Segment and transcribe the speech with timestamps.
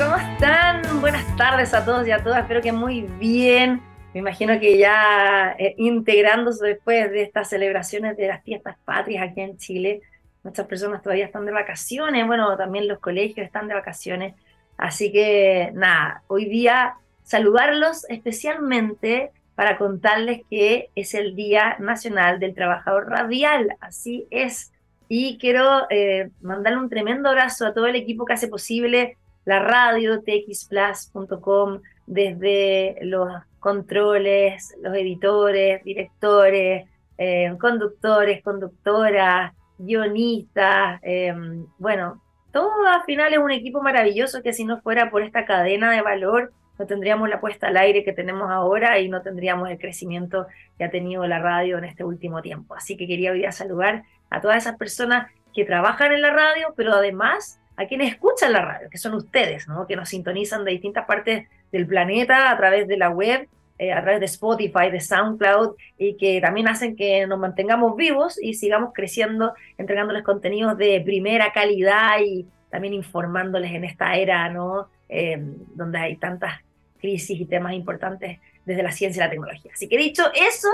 [0.00, 0.80] ¿cómo están?
[1.02, 3.82] Buenas tardes a todos y a todas, espero que muy bien.
[4.14, 9.42] Me imagino que ya eh, integrándose después de estas celebraciones de las fiestas patrias aquí
[9.42, 10.00] en Chile,
[10.42, 14.34] muchas personas todavía están de vacaciones, bueno, también los colegios están de vacaciones,
[14.78, 22.54] así que nada, hoy día saludarlos especialmente para contarles que es el Día Nacional del
[22.54, 24.72] Trabajador Radial, así es.
[25.08, 29.60] Y quiero eh, mandarle un tremendo abrazo a todo el equipo que hace posible la
[29.60, 41.34] radio, txplus.com, desde los controles, los editores, directores, eh, conductores, conductoras, guionistas, eh,
[41.78, 42.22] bueno,
[42.52, 46.02] todo al final es un equipo maravilloso que si no fuera por esta cadena de
[46.02, 50.46] valor, no tendríamos la puesta al aire que tenemos ahora y no tendríamos el crecimiento
[50.78, 52.74] que ha tenido la radio en este último tiempo.
[52.74, 56.72] Así que quería hoy a saludar a todas esas personas que trabajan en la radio,
[56.76, 59.86] pero además a quienes escuchan la radio, que son ustedes, ¿no?
[59.86, 64.02] que nos sintonizan de distintas partes del planeta a través de la web, eh, a
[64.02, 68.90] través de Spotify, de SoundCloud, y que también hacen que nos mantengamos vivos y sigamos
[68.92, 74.88] creciendo, entregándoles contenidos de primera calidad y también informándoles en esta era, ¿no?
[75.08, 75.38] Eh,
[75.74, 76.60] donde hay tantas
[77.00, 79.70] crisis y temas importantes desde la ciencia y la tecnología.
[79.72, 80.68] Así que dicho eso,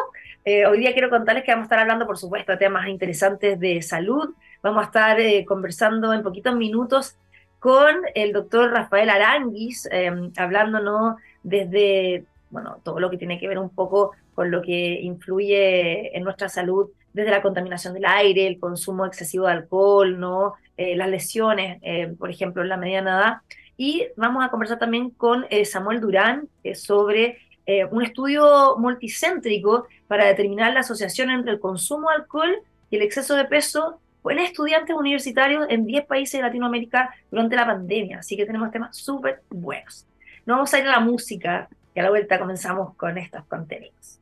[0.44, 3.60] eh, hoy día quiero contarles que vamos a estar hablando, por supuesto, de temas interesantes
[3.60, 4.34] de salud.
[4.67, 7.14] Vamos a estar eh, conversando en poquitos minutos
[7.61, 11.14] con el doctor Rafael Aranguis, eh, hablándonos
[11.45, 16.25] desde, bueno, todo lo que tiene que ver un poco con lo que influye en
[16.25, 20.55] nuestra salud desde la contaminación del aire, el consumo excesivo de alcohol, ¿no?
[20.77, 21.81] las lesiones,
[22.19, 23.34] por ejemplo, en la mediana edad.
[23.77, 30.27] Y vamos a conversar también con eh, Samuel Durán sobre eh, un estudio multicéntrico para
[30.27, 32.59] determinar la asociación entre el consumo de alcohol
[32.91, 37.66] y el exceso de peso en estudiantes universitarios en 10 países de Latinoamérica durante la
[37.66, 38.19] pandemia.
[38.19, 40.06] Así que tenemos temas súper buenos.
[40.44, 44.20] Nos vamos a ir a la música y a la vuelta comenzamos con estos contenidos.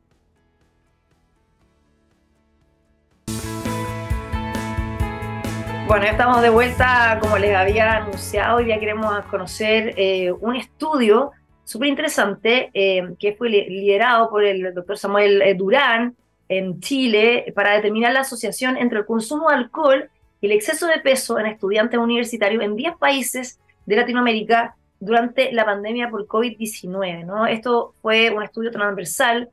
[5.87, 10.57] Bueno, ya estamos de vuelta, como les había anunciado, hoy día queremos conocer eh, un
[10.57, 11.33] estudio
[11.63, 16.17] súper interesante eh, que fue liderado por el doctor Samuel eh, Durán
[16.49, 20.11] en Chile para determinar la asociación entre el consumo de alcohol
[20.41, 25.65] y el exceso de peso en estudiantes universitarios en 10 países de Latinoamérica durante la
[25.65, 27.25] pandemia por COVID-19.
[27.25, 27.47] ¿no?
[27.47, 29.51] Esto fue un estudio transversal,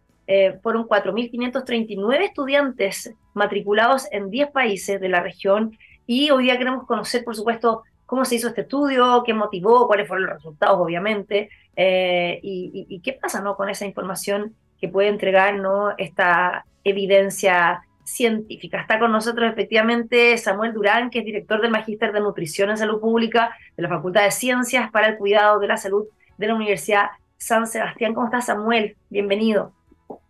[0.62, 7.24] fueron 4.539 estudiantes matriculados en 10 países de la región y hoy día queremos conocer,
[7.24, 12.40] por supuesto, cómo se hizo este estudio, qué motivó, cuáles fueron los resultados, obviamente, eh,
[12.44, 13.56] y, qué pasa ¿no?
[13.56, 15.94] con esa información que puede entregar ¿no?
[15.98, 18.82] esta evidencia científica.
[18.82, 23.00] Está con nosotros efectivamente Samuel Durán, que es director del Magíster de Nutrición en Salud
[23.00, 26.06] Pública de la Facultad de Ciencias para el Cuidado de la Salud
[26.38, 28.14] de la Universidad San Sebastián.
[28.14, 28.96] ¿Cómo estás, Samuel?
[29.10, 29.74] Bienvenido.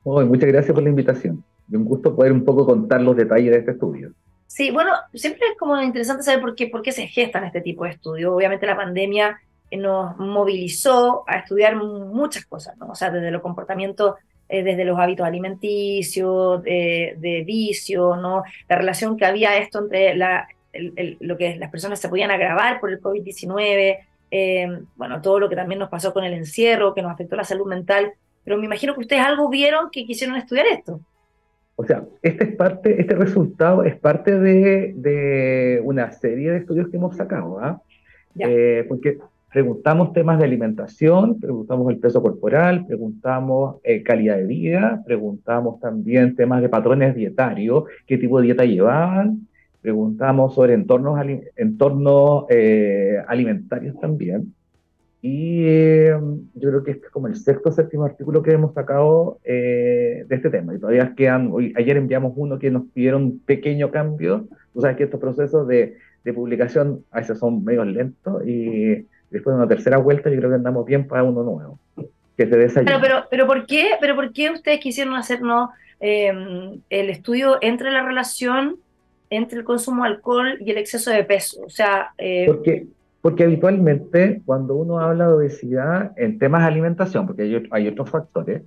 [0.04, 1.44] muchas gracias por la invitación.
[1.70, 4.14] Y un gusto poder un poco contar los detalles de este estudio.
[4.48, 7.86] Sí, bueno, siempre es como interesante saber por qué, por qué se gestan este tipo
[7.86, 8.32] de estudios.
[8.34, 9.40] Obviamente la pandemia
[9.78, 12.88] nos movilizó a estudiar muchas cosas, ¿no?
[12.88, 14.16] O sea, desde los comportamientos,
[14.52, 18.44] eh, desde los hábitos alimenticios, de, vicio, ¿no?
[18.68, 20.48] La relación que había esto entre la,
[21.20, 23.98] lo que las personas se podían agravar por el COVID-19,
[24.32, 27.44] eh, bueno, todo lo que también nos pasó con el encierro, que nos afectó la
[27.44, 28.14] salud mental.
[28.44, 31.00] Pero me imagino que ustedes algo vieron que quisieron estudiar esto.
[31.76, 36.98] O sea, este, es parte, este resultado es parte de, una serie de estudios que
[36.98, 37.82] hemos sacado, ¿ah?
[38.38, 39.18] Eh, porque
[39.52, 46.36] preguntamos temas de alimentación, preguntamos el peso corporal, preguntamos eh, calidad de vida, preguntamos también
[46.36, 49.48] temas de patrones dietarios, qué tipo de dieta llevaban,
[49.82, 51.20] preguntamos sobre entornos,
[51.56, 54.54] entornos eh, alimentarios también.
[55.24, 56.16] Y eh,
[56.56, 60.26] yo creo que este es como el sexto o séptimo artículo que hemos sacado eh,
[60.28, 60.74] de este tema.
[60.74, 64.48] Y todavía quedan, hoy, ayer enviamos uno que nos pidieron un pequeño cambio.
[64.74, 69.56] Tú sabes que estos procesos de, de publicación a veces son medio lentos y después
[69.56, 71.80] de una tercera vuelta yo creo que andamos bien para uno nuevo.
[72.38, 75.70] Que se pero, pero, pero, ¿por qué, pero ¿por qué ustedes quisieron hacernos
[76.00, 76.32] eh,
[76.90, 78.78] el estudio entre la relación
[79.30, 81.62] entre el consumo de alcohol y el exceso de peso?
[81.66, 82.14] O sea,
[82.48, 82.88] porque
[83.22, 88.64] porque habitualmente cuando uno habla de obesidad en temas de alimentación, porque hay, otros factores,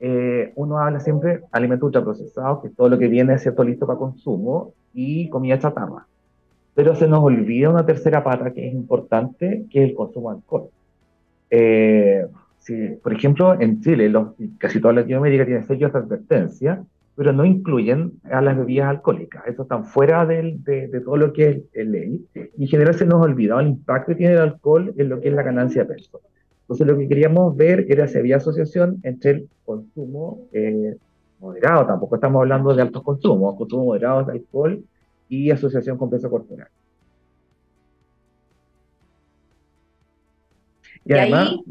[0.00, 3.86] eh, uno habla siempre de alimentos ultraprocesados, que es todo lo que viene cierto listo
[3.86, 6.06] para consumo, y comida chatarra.
[6.78, 10.36] Pero se nos olvida una tercera pata que es importante, que es el consumo de
[10.36, 10.68] alcohol.
[11.50, 12.24] Eh,
[12.60, 14.28] si, por ejemplo, en Chile, los,
[14.58, 16.84] casi toda Latinoamérica tiene sellos de advertencia,
[17.16, 19.42] pero no incluyen a las bebidas alcohólicas.
[19.48, 22.24] Eso están fuera de, de, todo lo que es ley.
[22.56, 25.20] Y en general se nos ha olvidado el impacto que tiene el alcohol en lo
[25.20, 26.20] que es la ganancia de peso.
[26.60, 30.94] Entonces lo que queríamos ver era si había asociación entre el consumo eh,
[31.40, 34.84] moderado, tampoco estamos hablando de altos consumos, consumo moderado de alcohol
[35.28, 36.68] y asociación con peso corporal.
[41.04, 41.64] Y, además, ahí,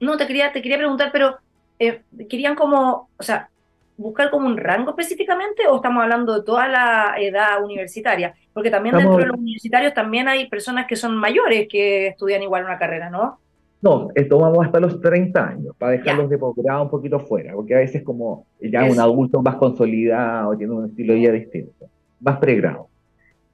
[0.00, 1.36] no, te quería, te quería preguntar, pero
[1.78, 3.50] eh, querían como, o sea,
[3.98, 8.34] buscar como un rango específicamente o estamos hablando de toda la edad universitaria?
[8.54, 12.64] Porque también dentro de los universitarios también hay personas que son mayores que estudian igual
[12.64, 13.40] una carrera, ¿no?
[13.80, 17.74] No, esto vamos hasta los 30 años, para dejarlos de posgrado un poquito fuera, porque
[17.76, 21.86] a veces como ya un adulto más consolidado, tiene un estilo de vida distinto,
[22.20, 22.88] más pregrado.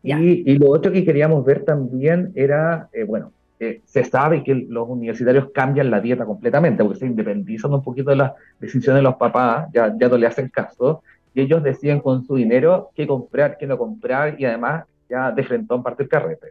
[0.05, 0.13] Y,
[0.51, 4.87] y, lo otro que queríamos ver también era, eh, bueno, eh, se sabe que los
[4.87, 9.15] universitarios cambian la dieta completamente, porque se independizan un poquito de las decisiones de los
[9.15, 11.03] papás, ya, ya no le hacen caso,
[11.33, 15.43] y ellos deciden con su dinero qué comprar, qué no comprar, y además ya de
[15.43, 16.49] frente a parte el carrete.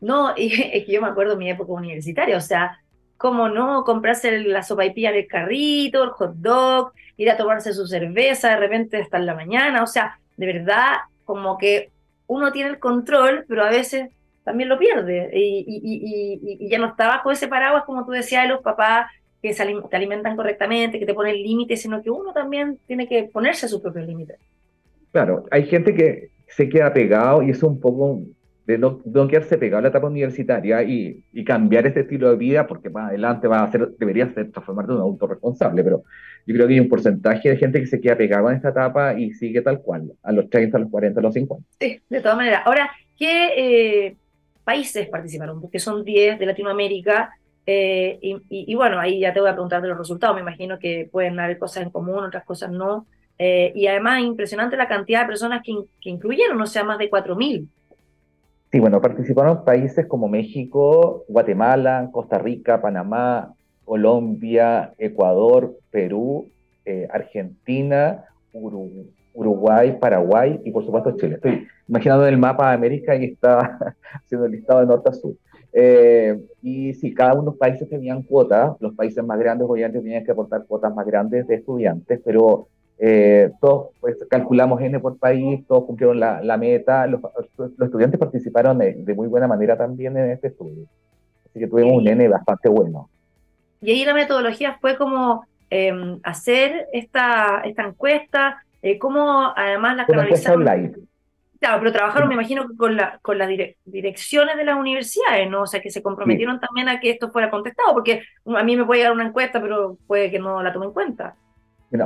[0.00, 2.78] No, y es que yo me acuerdo de mi época universitaria, o sea,
[3.18, 7.74] cómo no comprarse la sopa y pilla del carrito, el hot dog, ir a tomarse
[7.74, 11.90] su cerveza de repente hasta en la mañana, o sea, de verdad, como que
[12.28, 14.10] uno tiene el control, pero a veces
[14.44, 18.44] también lo pierde y, y, y, ya no está bajo ese paraguas, como tú decías,
[18.44, 19.10] de los papás
[19.42, 23.24] que se te alimentan correctamente, que te ponen límites, sino que uno también tiene que
[23.24, 24.38] ponerse a sus propios límites.
[25.12, 28.22] Claro, hay gente que se queda pegado y es un poco
[28.68, 32.90] de no, quedarse pegado a la etapa universitaria y, cambiar este estilo de vida, porque
[32.90, 36.02] más adelante va a ser, debería ser transformarte en un adulto responsable, pero
[36.46, 39.18] yo creo que hay un porcentaje de gente que se queda pegado en esta etapa
[39.18, 41.66] y sigue tal cual, a los 30, a los 40, a los 50.
[41.80, 42.60] Sí, de todas maneras.
[42.66, 44.16] Ahora, ¿qué eh,
[44.64, 45.62] países participaron?
[45.62, 47.30] Porque son 10 de Latinoamérica,
[47.64, 50.78] eh, y, y, bueno, ahí ya te voy a preguntar de los resultados, me imagino
[50.78, 53.06] que pueden haber cosas en común, otras cosas no.
[53.38, 55.72] Eh, y además, impresionante la cantidad de personas que,
[56.02, 57.66] que incluyeron, o sea, más de 4.000.
[58.70, 63.54] Sí, bueno, participaron países como México, Guatemala, Costa Rica, Panamá,
[63.84, 66.50] Colombia, Ecuador, Perú,
[66.84, 71.36] eh, Argentina, Uruguay, Paraguay y por supuesto Chile.
[71.36, 73.78] Estoy imaginando el mapa de América y está
[74.12, 75.34] haciendo el listado de norte a sur.
[75.72, 80.00] Eh, y sí, cada uno de los países tenían cuotas, los países más grandes obviamente
[80.00, 82.68] tenían que aportar cuotas más grandes de estudiantes, pero
[83.00, 87.20] eh, todos pues, calculamos N por país, todos cumplieron la, la meta, los,
[87.56, 90.86] los, estudiantes participaron de, muy buena manera también en este estudio.
[91.48, 93.08] Así que tuvimos un N bastante bueno.
[93.80, 95.92] Y ahí la metodología fue como eh,
[96.24, 101.06] hacer esta, esta encuesta, eh, cómo además la canalizaron.
[101.60, 103.48] Claro, pero trabajaron, me imagino, con, la, con las
[103.84, 105.62] direcciones de las universidades, ¿no?
[105.62, 108.84] O sea, que se comprometieron también a que esto fuera contestado, porque a mí me
[108.84, 111.34] puede dar una encuesta, pero puede que no la tome en cuenta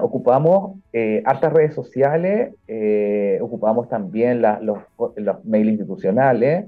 [0.00, 4.78] ocupamos eh, altas redes sociales, eh, ocupamos también los,
[5.16, 6.66] los mails institucionales,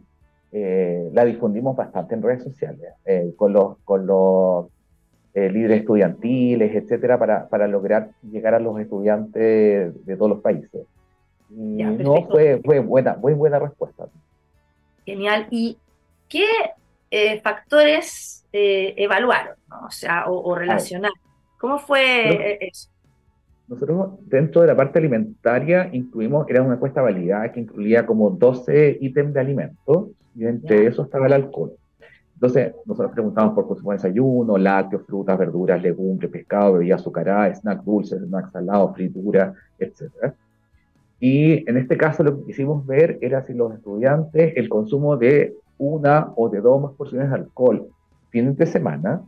[0.53, 2.93] eh, la difundimos bastante en redes sociales,
[3.37, 4.67] con los, con los
[5.35, 10.87] líderes estudiantiles, etcétera, para, para, lograr llegar a los estudiantes de todos los países.
[11.51, 14.07] Y no, fue, fue buena, muy buena respuesta.
[15.05, 15.49] Genial.
[15.51, 15.77] ¿Y
[16.29, 16.47] qué
[17.43, 19.57] factores evaluaron,
[19.87, 21.17] o sea, o, o relacionaron?
[21.59, 22.94] ¿Cómo fue eso?
[23.69, 28.99] Nosotros dentro de la parte alimentaria incluimos, era una encuesta validada que incluía como 12
[29.01, 31.73] ítems de alimentos y entre eso estaba el alcohol.
[32.35, 37.85] Entonces, nosotros preguntamos por consumo de desayuno, lácteos, frutas, verduras, legumbres, pescado, bebidas azucaradas, snacks
[37.85, 40.35] dulces, snacks salados, frituras, etc.
[41.21, 45.55] Y en este caso lo que quisimos ver era si los estudiantes, el consumo de
[45.79, 47.89] una o de dos más porciones de alcohol
[48.31, 49.23] fines de semana,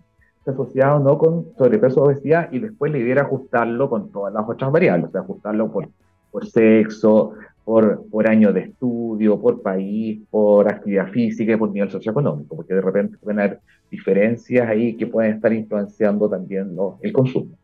[0.50, 4.48] asociado no con sobrepeso o obesidad y después la idea era ajustarlo con todas las
[4.48, 5.88] otras variables, o sea, ajustarlo por,
[6.30, 7.32] por sexo,
[7.64, 12.74] por, por año de estudio, por país, por actividad física y por nivel socioeconómico, porque
[12.74, 13.60] de repente pueden haber
[13.90, 17.56] diferencias ahí que pueden estar influenciando también el consumo.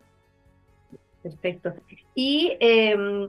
[1.22, 1.72] Perfecto.
[2.14, 3.28] Y, em,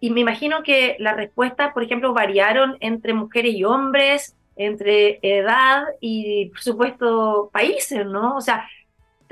[0.00, 5.84] y me imagino que las respuestas, por ejemplo, variaron entre mujeres y hombres, entre edad
[6.00, 8.36] y, por supuesto, países, ¿no?
[8.36, 8.64] O sea,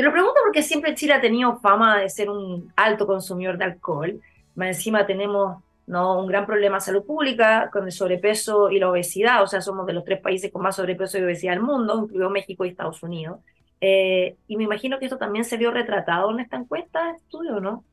[0.03, 3.67] te lo pregunto porque siempre Chile ha tenido fama de ser un alto consumidor de
[3.67, 4.21] alcohol.
[4.57, 6.19] Más encima tenemos ¿no?
[6.19, 9.45] un gran problema de salud pública con el sobrepeso y la obesidad.
[9.45, 12.31] O sea, somos de los tres países con más sobrepeso y obesidad del mundo, incluido
[12.31, 13.39] México y Estados Unidos.
[13.81, 17.61] Eh, y me imagino que esto también se vio retratado en esta encuesta de estudio,
[17.61, 17.85] ¿no?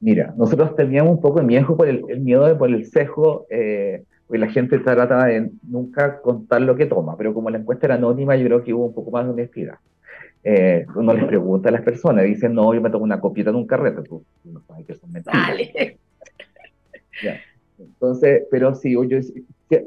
[0.00, 4.02] Mira, nosotros teníamos un poco de miedo por el, miedo de por el sesgo, eh,
[4.30, 8.34] la gente trata de nunca contar lo que toma, pero como la encuesta era anónima,
[8.34, 9.78] yo creo que hubo un poco más de honestidad
[10.44, 13.56] eh, uno les pregunta a las personas, dicen, no, yo me tomo una copita en
[13.56, 15.50] un carrete, tú no sabes que son mentiras.
[17.78, 19.18] Entonces, pero sí, yo,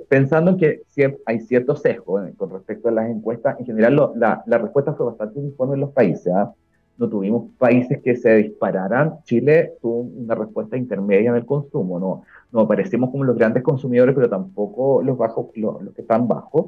[0.08, 0.84] pensando en que
[1.26, 5.08] hay cierto sesgo eh, con respecto a las encuestas, en general la, la, respuesta fue
[5.08, 6.32] bastante uniforme en los países.
[6.34, 6.54] ¿ah?
[6.98, 9.16] No tuvimos países que se dispararan.
[9.24, 12.00] Chile tuvo una respuesta intermedia en el consumo.
[12.00, 16.28] No, no aparecemos como los grandes consumidores, pero tampoco los, bajos, los, los que están
[16.28, 16.68] bajos.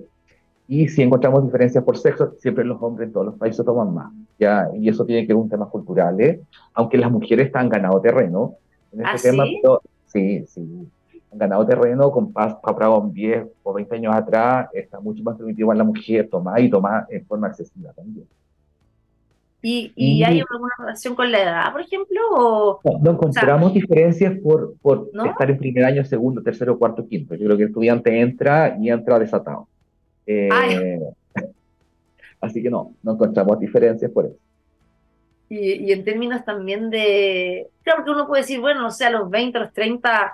[0.68, 4.14] Y si encontramos diferencias por sexo, siempre los hombres en todos los países toman más.
[4.40, 4.70] ¿ya?
[4.74, 6.40] Y eso tiene que ver con temas culturales,
[6.74, 8.56] aunque las mujeres están ganado terreno.
[8.92, 9.62] En este ¿Ah, tema, sí?
[10.06, 10.88] sí, sí
[11.34, 15.76] han ganado terreno con comparado 10 o 20 años atrás, está mucho más permitido a
[15.76, 18.28] la mujer tomar y tomar en forma accesible también.
[19.66, 22.20] ¿Y, y, hay alguna relación con la edad, por ejemplo?
[22.34, 27.34] O, no, encontramos diferencias por, por estar en primer año, segundo, tercero, cuarto, quinto.
[27.36, 29.70] Yo creo que el estudiante entra y entra desatado.
[30.26, 31.00] Eh,
[32.42, 34.38] así que no, no encontramos diferencias por eso.
[35.50, 39.12] Y, y, en términos también de, claro que uno puede decir, bueno, o sea, a
[39.12, 40.34] los 20, a los 30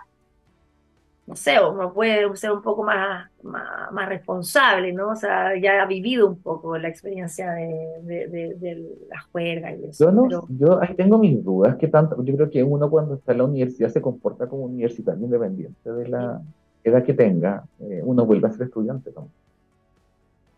[1.29, 5.09] no sé, uno puede ser un poco más, más, responsable, ¿no?
[5.09, 10.05] O sea, ya ha vivido un poco la experiencia de, de, la juerga y eso.
[10.05, 13.33] Yo, no, yo ahí tengo mis dudas, que tanto, yo creo que uno cuando está
[13.33, 16.41] en la universidad se comporta como universitario independiente de la
[16.83, 19.29] edad que tenga, eh, uno vuelve a ser estudiante ¿no?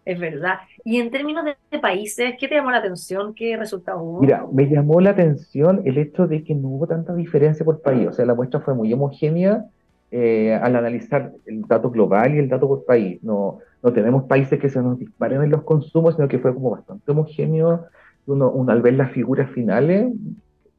[0.03, 0.55] Es verdad.
[0.83, 3.33] Y en términos de, países, ¿qué te llamó la atención?
[3.35, 4.21] ¿Qué resultado hubo?
[4.21, 8.07] Mira, me llamó la atención el hecho de que no hubo tanta diferencia por país.
[8.07, 9.65] O sea, la muestra fue muy homogénea
[10.09, 13.23] eh, al analizar el dato global y el dato por país.
[13.23, 16.71] No, no tenemos países que se nos disparen en los consumos, sino que fue como
[16.71, 17.85] bastante homogéneo.
[18.25, 20.11] Uno, uno al ver las figuras finales,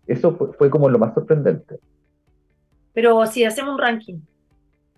[0.07, 1.79] eso fue, como lo más sorprendente.
[2.93, 4.21] Pero si hacemos un ranking,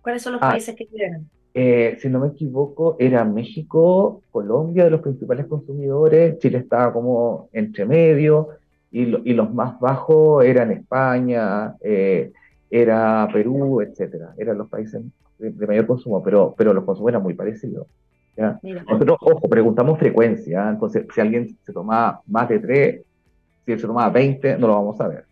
[0.03, 1.29] ¿cuáles son los ah, países que tienen?
[1.57, 7.49] Eh, si no me equivoco, era México, Colombia de los principales consumidores, Chile estaba como
[7.53, 8.49] entre medio,
[8.91, 12.33] y, y los más bajos eran España, eh,
[12.71, 14.35] era Perú, etcétera.
[14.37, 15.01] Eran los países
[15.39, 17.87] de, mayor consumo, pero, pero los consumos eran muy parecidos.
[18.37, 18.59] ¿ya?
[18.63, 23.03] Nosotros, ojo, preguntamos frecuencia, entonces si alguien se tomaba más de 3,
[23.65, 25.25] si él se tomaba 20, no lo vamos a ver.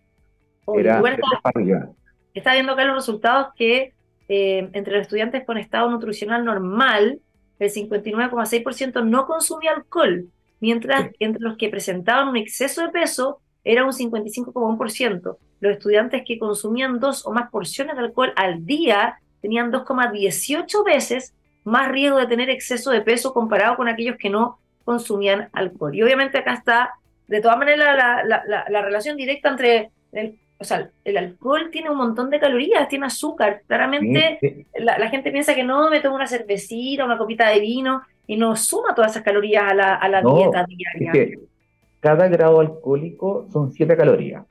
[0.77, 1.93] Era está,
[2.35, 3.93] está viendo acá los resultados que
[4.29, 7.21] eh, entre los estudiantes con estado nutricional normal,
[7.59, 10.27] el 59,6% no consumía alcohol,
[10.61, 15.37] mientras que entre los que presentaban un exceso de peso era un 55,1%.
[15.61, 21.35] Los estudiantes que consumían dos o más porciones de alcohol al día tenían 2,18 veces
[21.65, 25.95] más riesgo de tener exceso de peso comparado con aquellos que no consumían alcohol.
[25.95, 26.91] Y obviamente acá está,
[27.29, 32.31] de todas maneras, la, relación directa entre el, o sea, el alcohol tiene un montón
[32.31, 33.63] de calorías, tiene azúcar.
[33.67, 38.37] Claramente La, gente piensa que no, me tomo una cervecita, una copita de vino y
[38.37, 41.39] no suma todas esas calorías a la, dieta diaria
[42.03, 44.45] cada grado alcohólico son 7 calorías.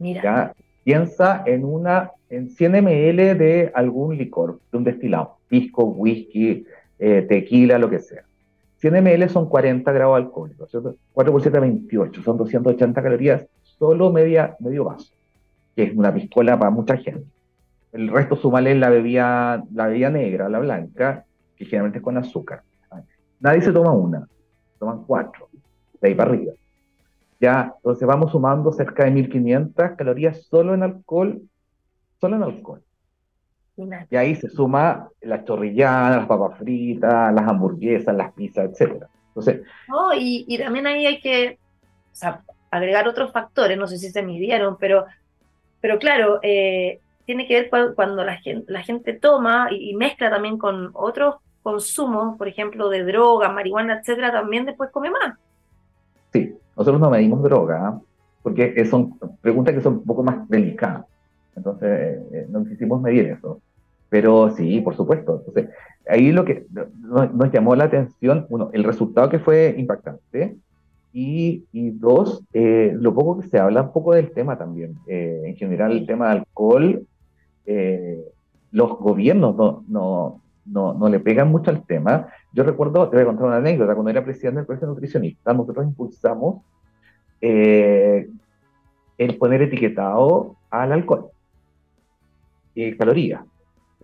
[0.00, 0.52] Mira.
[0.82, 6.66] Piensa en una en 100 ml de algún licor, de un destilado, pisco, whisky,
[6.98, 8.24] eh, tequila, lo que sea.
[8.78, 10.68] 100 ml son 40 grados alcohólicos,
[11.12, 15.14] 4 por 7, 28, son 280 calorías, solo media, medio vaso,
[15.74, 17.26] que es una piscola para mucha gente.
[17.92, 21.24] El resto sumale la bebida, la bebida negra, la blanca,
[21.56, 22.62] que generalmente es con azúcar.
[23.40, 24.26] Nadie se toma una,
[24.78, 25.48] toman cuatro,
[26.00, 26.52] de ahí para arriba.
[27.40, 31.42] Ya, entonces vamos sumando cerca de 1500 calorías solo en alcohol,
[32.20, 32.82] solo en alcohol.
[34.10, 39.04] Y ahí se suma la chorrillada, las papas fritas, las hamburguesas, las pizzas, etc.
[39.28, 39.62] Entonces,
[40.16, 41.58] y, también ahí hay que
[42.70, 45.06] agregar otros factores, no sé si se midieron, pero,
[45.84, 51.34] pero claro, eh, tiene que ver cuando la gente, toma y, mezcla también con otros
[51.62, 55.36] consumos, por ejemplo, de drogas, marihuana, etcétera, también después come más.
[56.32, 58.00] Sí, nosotros no medimos droga,
[58.42, 61.04] porque son preguntas que son un poco más delicadas.
[61.54, 63.60] Entonces, eh, eh, no quisimos medir eso.
[64.08, 65.42] Pero sí, por supuesto.
[65.46, 65.68] Entonces,
[66.08, 66.64] ahí lo que
[67.02, 70.56] nos, llamó la atención, uno, el resultado que fue impactante,
[71.14, 74.96] y, y dos, eh, lo poco que se habla un poco del tema también.
[75.06, 77.06] en general, el tema de alcohol,
[78.70, 82.28] los gobiernos no, no, no, no le pegan mucho al tema.
[82.52, 85.86] Yo recuerdo, te voy a contar una anécdota, cuando era presidente del Colegio Nutricionista, nosotros
[85.86, 86.62] impulsamos
[87.40, 88.28] eh,
[89.18, 91.26] el poner etiquetado al alcohol
[92.74, 93.42] y calorías.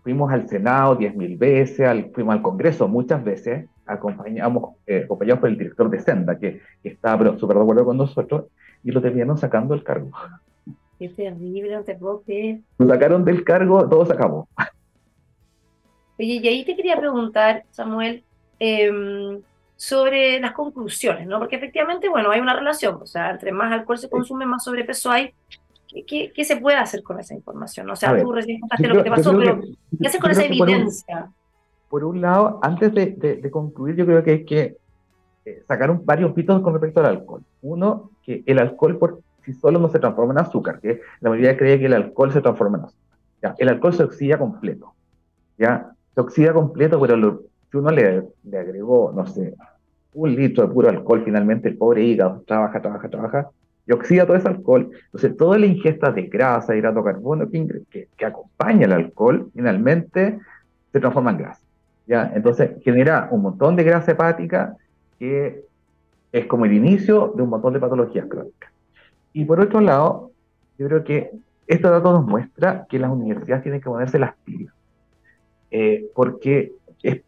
[0.03, 5.49] Fuimos al Senado 10.000 veces, al, fuimos al Congreso muchas veces, acompañamos, eh, acompañados por
[5.49, 8.47] el director de Senda, que, que estaba súper de acuerdo con nosotros,
[8.83, 10.11] y lo terminaron sacando del cargo.
[10.99, 12.61] Qué terrible, no te puedo creer.
[12.79, 14.49] Lo sacaron del cargo, todo se acabó.
[16.19, 18.23] Oye, y ahí te quería preguntar, Samuel,
[18.59, 19.41] em,
[19.77, 21.39] sobre las conclusiones, ¿no?
[21.39, 25.11] Porque efectivamente, bueno, hay una relación, o sea, entre más alcohol se consume, más sobrepeso
[25.11, 25.33] hay.
[26.07, 27.89] ¿qué, qué, se puede hacer con esa información?
[27.91, 29.61] O sea, tú recién contaste lo que te pasó, pero
[29.99, 31.31] ¿qué haces con esa evidencia?
[31.91, 34.77] Por un, lado, antes de, concluir, yo creo que hay que
[35.45, 37.43] eh, sacar varios mitos con respecto al alcohol.
[37.63, 41.57] Uno, que el alcohol por sí solo no se transforma en azúcar, que la mayoría
[41.57, 43.19] cree que el alcohol se transforma en azúcar.
[43.43, 43.55] ¿ya?
[43.59, 44.95] El alcohol se oxida completo,
[45.59, 45.91] ¿ya?
[46.15, 48.23] Se oxida completo, pero si uno le,
[48.57, 49.55] agregó, no sé,
[50.15, 53.51] un litro de puro alcohol, finalmente el pobre hígado trabaja, trabaja, trabaja,
[53.85, 54.91] y oxida todo ese alcohol.
[55.07, 60.39] Entonces, toda la ingesta de grasa, hidrato de carbono que, que, acompaña el alcohol, finalmente
[60.93, 61.70] se transforma en grasa.
[62.11, 62.33] ¿Ya?
[62.35, 64.77] Entonces, genera un montón de grasa hepática
[65.21, 65.65] que
[66.33, 68.73] es como el inicio de un montón de patologías crónicas.
[69.33, 70.33] Y por otro lado,
[70.77, 71.31] yo creo que
[71.69, 74.75] este dato nos muestra que las universidades tienen que ponerse las pilas.
[75.71, 76.73] Eh, porque
[77.05, 77.23] es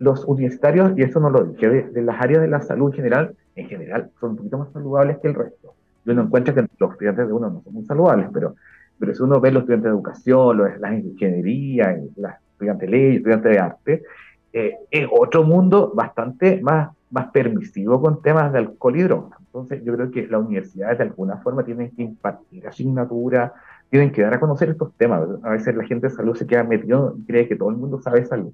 [0.00, 3.36] los universitarios, y eso no lo dije, de, las áreas de la salud en general,
[3.54, 5.74] en general, son un poquito más saludables que el resto.
[6.04, 8.56] Y uno encuentra que los estudiantes de uno no son muy saludables, pero,
[8.98, 13.16] pero si uno ve los estudiantes de educación, los, las ingeniería, los estudiantes de ley,
[13.16, 14.02] estudiantes de arte,
[14.52, 19.38] eh, es otro mundo bastante más, más permisivo con temas de alcohol y drogas.
[19.40, 23.54] Entonces, yo creo que las universidades de alguna forma tienen que impartir asignatura,
[23.90, 25.26] tienen que dar a conocer estos temas.
[25.42, 28.00] A veces la gente de salud se queda metido y cree que todo el mundo
[28.00, 28.52] sabe salud.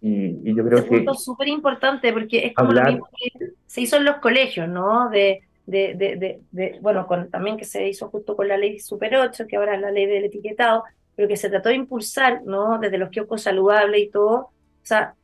[0.00, 1.04] Y, yo creo que...
[1.10, 5.08] Es súper importante porque es como lo mismo que se hizo en los colegios, ¿no?
[5.10, 9.16] De, de, de, de, bueno, con, también que se hizo justo con la ley Super
[9.16, 10.84] 8, que ahora es la ley del etiquetado,
[11.16, 12.78] pero que se trató de impulsar, ¿no?
[12.78, 14.36] Desde los kioscos saludables y todo.
[14.36, 14.50] O
[14.82, 15.14] sea,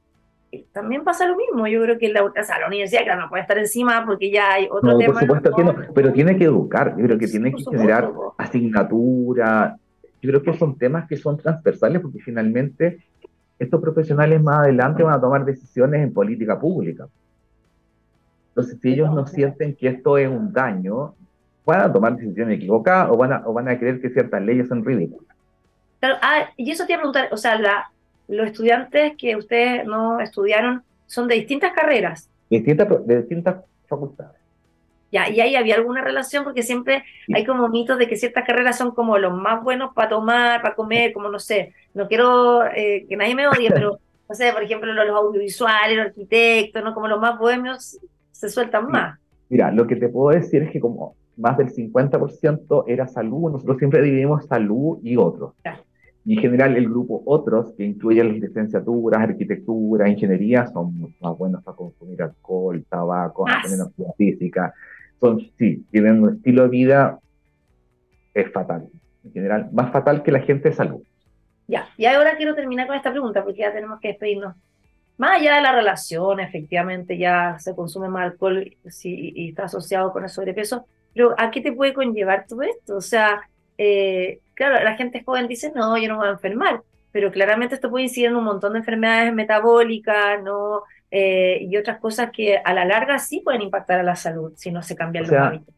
[0.72, 1.66] también pasa lo mismo.
[1.66, 4.52] Yo creo que la, o sea, la universidad, claro, no puede estar encima porque ya
[4.52, 5.12] hay otro no, tema.
[5.12, 6.96] Por supuesto que no, pero tiene que educar.
[6.96, 9.76] Yo creo que tiene que generar asignatura.
[10.22, 13.04] Yo creo que son temas que son transversales porque finalmente
[13.58, 17.06] estos profesionales más adelante van a tomar decisiones en política pública.
[18.48, 21.14] Entonces, si ellos no sienten que esto es un daño,
[21.64, 24.68] van a tomar decisiones equivocadas o van a, o van a creer que ciertas leyes
[24.68, 25.31] son ridículas.
[26.02, 27.88] Claro, ah, y eso te iba a preguntar, o sea, la,
[28.26, 32.28] los estudiantes que ustedes no estudiaron son de distintas carreras.
[32.50, 34.40] Distintas, de distintas facultades.
[35.12, 38.78] Ya, y ahí había alguna relación, porque siempre hay como mitos de que ciertas carreras
[38.78, 43.06] son como los más buenos para tomar, para comer, como no sé, no quiero eh,
[43.08, 46.94] que nadie me odie, pero no sé, por ejemplo, los, audiovisuales, los arquitectos, ¿no?
[46.94, 48.00] Como los más bohemios
[48.32, 49.20] se sueltan más.
[49.48, 53.78] Mira, lo que te puedo decir es que como más del 50% era salud, nosotros
[53.78, 55.52] siempre dividimos salud y otros.
[56.24, 61.62] Y en general el grupo otros, que incluye las licenciaturas, arquitectura, ingeniería, son más buenos
[61.64, 64.74] para consumir alcohol, tabaco, actividad física,
[65.20, 67.18] son, sí, tienen un estilo de vida
[68.34, 68.88] es fatal,
[69.24, 71.02] en general, más fatal que la gente de salud.
[71.68, 74.56] Ya, y ahora quiero terminar con esta pregunta porque ya tenemos que despedirnos.
[75.18, 80.24] Más allá de la relación, efectivamente ya se consume más alcohol y está asociado con
[80.24, 82.96] el sobrepeso, pero ¿a qué te puede conllevar todo esto?
[82.96, 83.42] O sea,
[83.78, 87.90] eh, claro, la gente joven dice, no, yo no voy a enfermar, pero claramente esto
[87.90, 90.82] puede incidir en un montón de enfermedades metabólicas, ¿no?
[91.10, 94.70] Eh, y otras cosas que a la larga sí pueden impactar a la salud si
[94.70, 95.74] no se cambian los hábitos.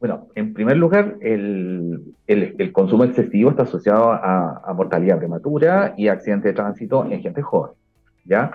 [0.00, 6.48] Bueno, en primer lugar, el, el, consumo excesivo está asociado a, mortalidad prematura y accidente
[6.48, 7.72] de tránsito en gente joven,
[8.24, 8.50] ¿ya?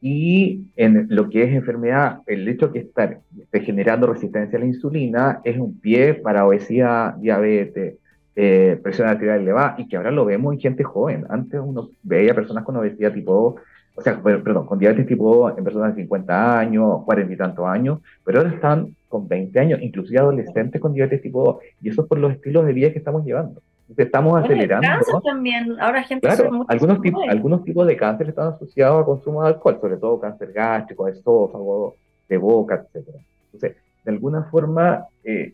[0.00, 4.60] Y en lo que es enfermedad, el hecho de que estar, esté generando resistencia a
[4.60, 7.98] la insulina es un pie para obesidad, diabetes,
[8.36, 11.26] eh, presión arterial elevada, y que ahora lo vemos en gente joven.
[11.28, 13.56] Antes uno veía personas con obesidad tipo
[13.96, 18.00] o sea, perdón, con diabetes tipo en personas de 50 años, 40 y tantos años,
[18.24, 22.08] pero ahora están con 20 años, inclusive adolescentes con diabetes tipo 2, y eso es
[22.08, 23.62] por los estilos de vida que estamos llevando.
[23.96, 24.86] Estamos acelerando.
[24.86, 29.04] El cáncer también, ahora gente claro, algunos tipos, algunos tipos de cáncer están asociados al
[29.04, 31.94] consumo de alcohol, sobre todo cáncer gástrico, esófago,
[32.28, 33.06] de boca, etc.
[33.52, 35.52] Entonces, de alguna forma, eh,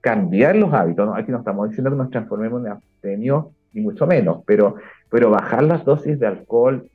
[0.00, 1.14] cambiar los hábitos, ¿no?
[1.14, 4.76] aquí no estamos diciendo que nos transformemos en abstemios, ni mucho menos, pero,
[5.10, 6.90] pero bajar las dosis de alcohol,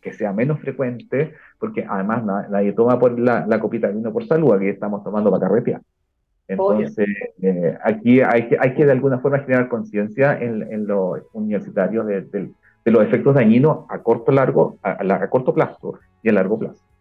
[0.00, 4.52] que sea menos frecuente, porque además nadie toma por la, copita de vino por salud,
[4.52, 5.80] aquí estamos tomando para carretear.
[6.46, 7.08] Entonces,
[7.40, 12.06] eh, aquí hay que, hay que de alguna forma generar conciencia en, en, los universitarios
[12.06, 16.58] de, de, los efectos dañinos a corto, largo, a, a corto plazo y a largo
[16.58, 16.91] plazo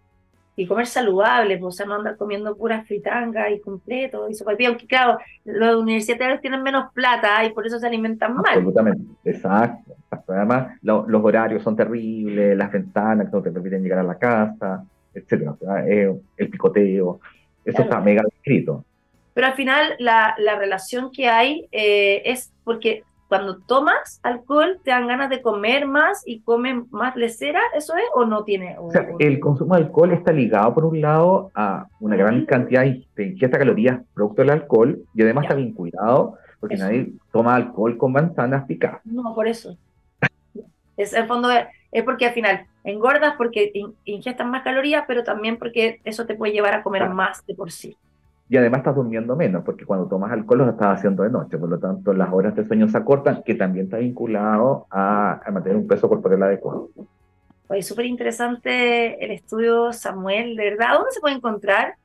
[0.56, 4.52] y comer saludable, pues, o sea, no andar comiendo puras fritangas y completo y sopa
[4.68, 8.46] aunque claro, los universitarios tienen menos plata y por eso se alimentan mal.
[8.48, 9.96] Absolutamente, exacto.
[10.28, 14.84] Además, los horarios son terribles, las ventanas que no te permiten llegar a la casa,
[15.14, 15.56] etcétera.
[15.88, 17.20] Eh, el picoteo,
[17.64, 18.84] eso está mega descrito.
[19.34, 24.91] Pero al final la, la relación que hay eh, es porque cuando tomas alcohol te
[24.91, 28.76] dan ganas de comer más y comen más lecera, ¿eso es o no tiene?
[28.78, 32.84] O, sea, el consumo de alcohol está ligado por un lado a una gran cantidad
[32.84, 37.96] de ingesta de calorías producto del alcohol y además está vinculado porque nadie toma alcohol
[37.96, 39.00] con manzanas picadas.
[39.06, 39.78] No, por eso.
[40.98, 43.72] Es, el fondo es porque al final engordas porque
[44.04, 47.72] ingestas más calorías, pero también porque eso te puede llevar a comer más de por
[47.72, 47.96] sí.
[48.52, 51.70] Y además estás durmiendo menos, porque cuando tomas alcohol lo estás haciendo de noche, por
[51.70, 55.88] lo tanto las horas de sueño se acortan, que también está vinculado a, mantener un
[55.88, 56.90] peso corporal adecuado.
[57.70, 60.96] Oye, súper interesante el estudio, Samuel, ¿de verdad?
[60.96, 61.96] ¿Dónde se puede encontrar?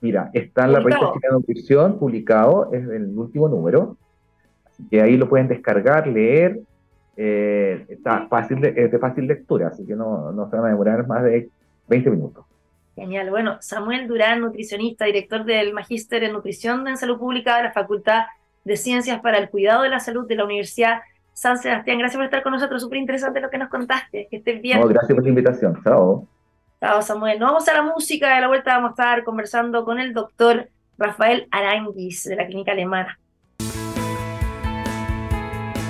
[0.00, 3.96] Mira, está en la revista de Nutrición, publicado, es el último número,
[4.68, 6.58] así que ahí lo pueden descargar, leer,
[7.16, 10.68] eh, está fácil de, es de fácil lectura, así que no, no se van a
[10.70, 11.48] demorar más de
[11.86, 12.44] 20 minutos.
[12.96, 13.28] Genial.
[13.28, 18.24] Bueno, Samuel Durán, nutricionista, director del Magíster en Nutrición en Salud Pública de la Facultad
[18.64, 21.02] de Ciencias para el Cuidado de la Salud de la Universidad
[21.34, 21.98] San Sebastián.
[21.98, 22.80] Gracias por estar con nosotros.
[22.80, 24.26] Súper interesante lo que nos contaste.
[24.30, 24.80] Que estés bien.
[24.88, 25.78] gracias por la invitación.
[25.84, 26.26] Chao.
[26.80, 27.38] Chao, Samuel.
[27.38, 28.34] Nos vamos a la música.
[28.34, 32.72] De la vuelta vamos a estar conversando con el doctor Rafael Aranguis de la Clínica
[32.72, 33.18] Alemana.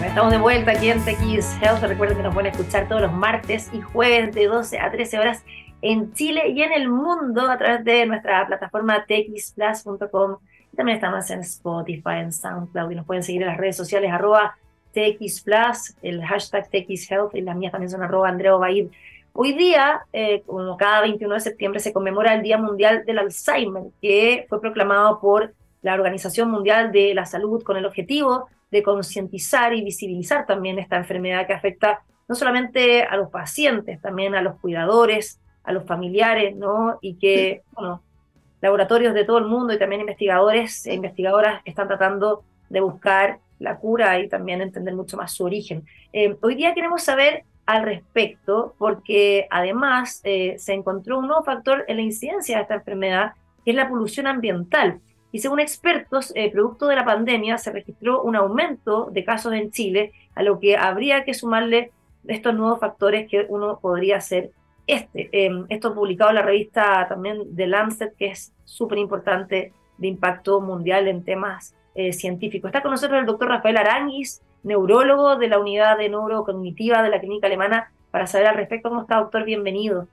[0.05, 1.83] Estamos de vuelta aquí en TX Health.
[1.83, 5.45] Recuerden que nos pueden escuchar todos los martes y jueves de 12 a 13 horas
[5.83, 10.39] en Chile y en el mundo a través de nuestra plataforma txplus.com.
[10.77, 14.57] También estamos en Spotify, en SoundCloud y nos pueden seguir en las redes sociales arroba
[14.93, 18.89] txplus, el hashtag txhealth y las mías también son arroba Baid.
[19.33, 23.85] Hoy día, eh, como cada 21 de septiembre, se conmemora el Día Mundial del Alzheimer,
[24.01, 29.75] que fue proclamado por la Organización Mundial de la Salud con el objetivo de concientizar
[29.75, 34.59] y visibilizar también esta enfermedad que afecta no solamente a los pacientes, también a los
[34.59, 36.98] cuidadores, a los familiares, ¿no?
[37.02, 38.00] Y que, bueno,
[38.62, 43.79] laboratorios de todo el mundo y también investigadores e investigadoras están tratando de buscar la
[43.79, 45.85] cura y también entender mucho más su origen.
[46.12, 51.85] Eh, hoy día queremos saber al respecto porque además eh, se encontró un nuevo factor
[51.88, 53.33] en la incidencia de esta enfermedad,
[53.64, 55.00] que es la polución ambiental.
[55.33, 59.70] Y según expertos, eh, producto de la pandemia, se registró un aumento de casos en
[59.70, 61.90] Chile, a lo que habría que sumarle
[62.26, 64.50] estos nuevos factores que uno podría ser
[64.87, 65.29] este.
[65.33, 70.61] Em, esto publicado en la revista también de Lancet, que es súper importante de impacto
[70.61, 72.68] mundial en temas eh, científicos.
[72.68, 77.20] Está con nosotros el doctor Rafael Aranguis, neurólogo de la unidad de neurocognitiva de la
[77.20, 78.88] clínica alemana, para saber al respecto.
[78.88, 79.44] ¿Cómo está, doctor?
[79.44, 80.07] Bienvenido.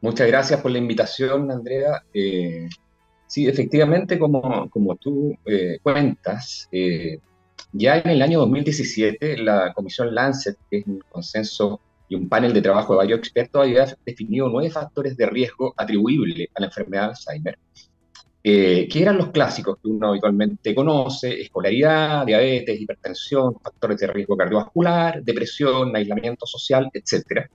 [0.00, 2.02] Muchas gracias por la invitación, Andrea.
[2.12, 2.68] Eh,
[3.26, 6.68] sí, efectivamente, como, como tú eh, cuentas,
[7.72, 12.52] ya en el año 2017 la Comisión Lancet, que es un consenso y un panel
[12.52, 17.02] de trabajo de varios expertos había definido nueve factores de riesgo atribuibles a la enfermedad
[17.02, 17.58] de Alzheimer,
[18.42, 24.36] eh, que eran los clásicos que uno habitualmente conoce, escolaridad, diabetes, hipertensión, factores de riesgo
[24.36, 27.48] cardiovascular, depresión, aislamiento social, etc.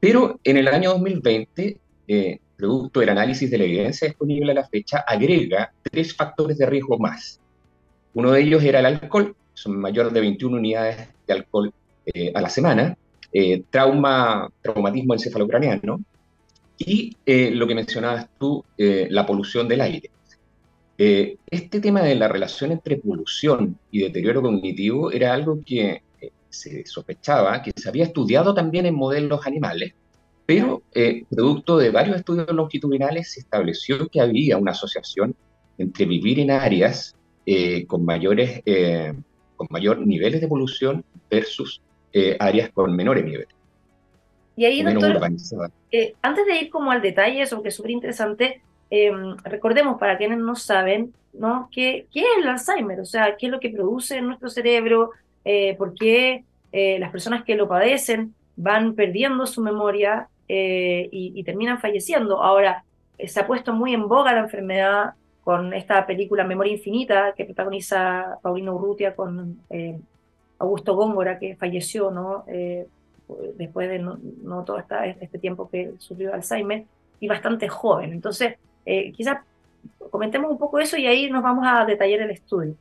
[0.00, 1.78] Pero en el año 2020,
[2.08, 6.64] eh, producto del análisis de la evidencia disponible a la fecha, agrega tres factores de
[6.66, 7.40] riesgo más.
[8.14, 11.74] Uno de ellos era el alcohol, son mayor de 21 unidades de alcohol
[12.06, 12.96] eh, a la semana,
[13.34, 16.04] eh, trauma, traumatismo encefalocraniano
[16.76, 20.10] y eh, lo que mencionabas tú, eh, la polución del aire.
[20.98, 26.02] este tema de la relación entre polución y deterioro cognitivo era algo que
[26.50, 29.94] se sospechaba, que se había estudiado también en modelos animales,
[30.46, 30.82] pero
[31.30, 35.34] producto de varios estudios longitudinales se estableció que había una asociación
[35.78, 37.16] entre vivir en áreas
[37.88, 38.62] con mayores
[39.56, 41.80] con mayor niveles de polución versus
[42.12, 43.48] eh, áreas con menores niveles.
[44.54, 45.18] Y ahí, doctor,
[45.90, 50.18] eh, antes de ir como al detalle, eso que es súper interesante, em, recordemos para
[50.18, 51.70] quienes no saben, ¿no?
[51.72, 53.00] ¿Qué, ¿Qué, es el Alzheimer?
[53.00, 55.12] O sea, ¿qué es lo que produce en nuestro cerebro?
[55.44, 61.78] Eh, ¿Por qué las personas que lo padecen van perdiendo su memoria y, y, terminan
[61.80, 62.42] falleciendo?
[62.42, 62.84] Ahora,
[63.18, 65.12] se ha puesto muy en boga la enfermedad
[65.44, 69.58] con esta película Memoria Infinita que protagoniza Paulino Urrutia con
[70.62, 72.44] Augusto Góngora, que falleció, ¿no?
[72.46, 72.86] Eh,
[73.56, 74.18] después de no,
[74.64, 76.84] todo este tiempo que sufrió Alzheimer,
[77.20, 78.12] y bastante joven.
[78.12, 79.38] Entonces, eh, quizás
[80.10, 82.74] comentemos un poco eso y ahí nos vamos a detallar el estudio.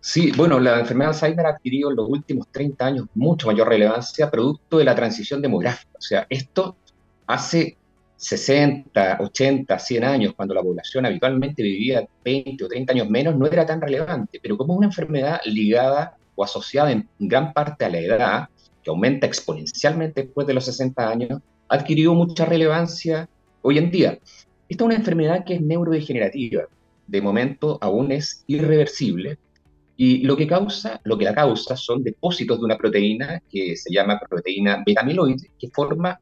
[0.00, 3.68] Sí, bueno, la enfermedad de Alzheimer ha adquirido en los últimos 30 años mucho mayor
[3.68, 5.92] relevancia producto de la transición demográfica.
[5.96, 6.76] O sea, esto
[7.26, 7.76] hace
[8.16, 13.46] 60, 80, 100 años, cuando la población habitualmente vivía 20 o 30 años menos, no
[13.46, 18.48] era tan relevante, pero como una enfermedad ligada asociada en gran parte a la edad,
[18.82, 23.28] que aumenta exponencialmente después de los 60 años, ha adquirido mucha relevancia
[23.62, 24.18] hoy en día.
[24.68, 26.64] Esta es una enfermedad que es neurodegenerativa,
[27.06, 29.38] de momento aún es irreversible,
[29.96, 33.92] y lo que, causa, lo que la causa son depósitos de una proteína que se
[33.92, 36.18] llama proteína beta-amiloide, que forma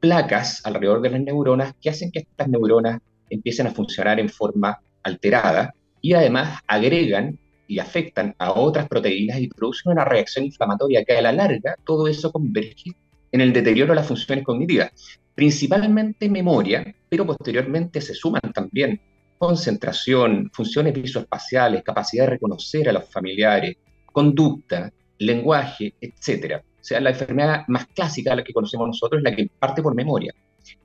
[0.00, 4.78] placas alrededor de las neuronas que hacen que estas neuronas empiecen a funcionar en forma
[5.02, 11.16] alterada y además agregan y afectan a otras proteínas y producen una reacción inflamatoria que
[11.16, 12.92] a la larga todo eso converge
[13.30, 14.90] en el deterioro de las funciones cognitivas,
[15.34, 19.00] principalmente memoria, pero posteriormente se suman también
[19.38, 26.62] concentración, funciones visoespaciales, capacidad de reconocer a los familiares, conducta, lenguaje, etc.
[26.62, 29.94] O sea, la enfermedad más clásica, la que conocemos nosotros, es la que parte por
[29.94, 30.32] memoria,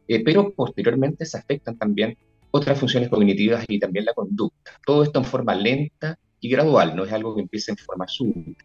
[0.08, 2.18] eh, pero posteriormente se afectan también
[2.52, 4.72] otras funciones cognitivas y también la conducta.
[4.86, 8.64] Todo esto en forma lenta y gradual, no es algo que empiece en forma súbita.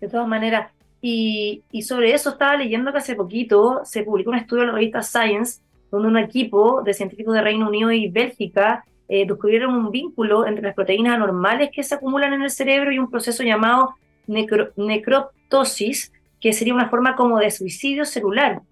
[0.00, 4.36] De todas maneras, y, y, sobre eso estaba leyendo que hace poquito se publicó un
[4.36, 5.60] estudio en la revista Science,
[5.90, 10.64] donde un equipo de científicos de Reino Unido y Bélgica eh, descubrieron un vínculo entre
[10.64, 13.94] las proteínas anormales que se acumulan en el cerebro y un proceso llamado
[14.26, 16.10] necroptosis,
[16.40, 18.62] que sería una forma como de suicidio celular.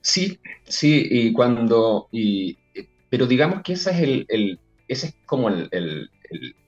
[0.00, 2.58] Sí, sí, y cuando, y,
[3.08, 4.58] pero digamos que esa es, el, el
[4.88, 6.10] ese es como el,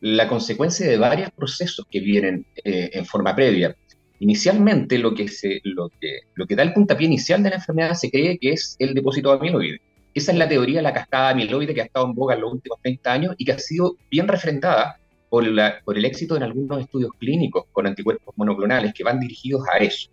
[0.01, 3.75] la consecuencia de varios procesos que vienen eh, en forma previa.
[4.21, 7.95] Inicialmente, lo que, se, lo, que, lo que da el puntapié inicial de la enfermedad
[7.95, 9.81] se cree que es el depósito de amiloide.
[10.15, 12.53] Esa es la teoría de la cascada amiloide que ha estado en boga en los
[12.53, 15.45] últimos 30 años y que ha sido bien refrendada por,
[15.85, 20.11] por el éxito en algunos estudios clínicos con anticuerpos monoclonales que van dirigidos a eso.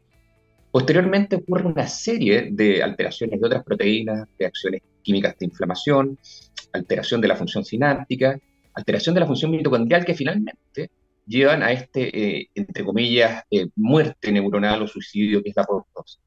[0.72, 6.20] Posteriormente ocurre una serie de alteraciones de otras proteínas, reacciones químicas de inflamación,
[6.74, 8.38] alteración de la función sináptica,
[8.76, 10.90] alteración de la función mitocondrial que finalmente
[11.26, 16.20] llevan a este, eh, entre comillas, eh, muerte neuronal o suicidio que es la apoptosis.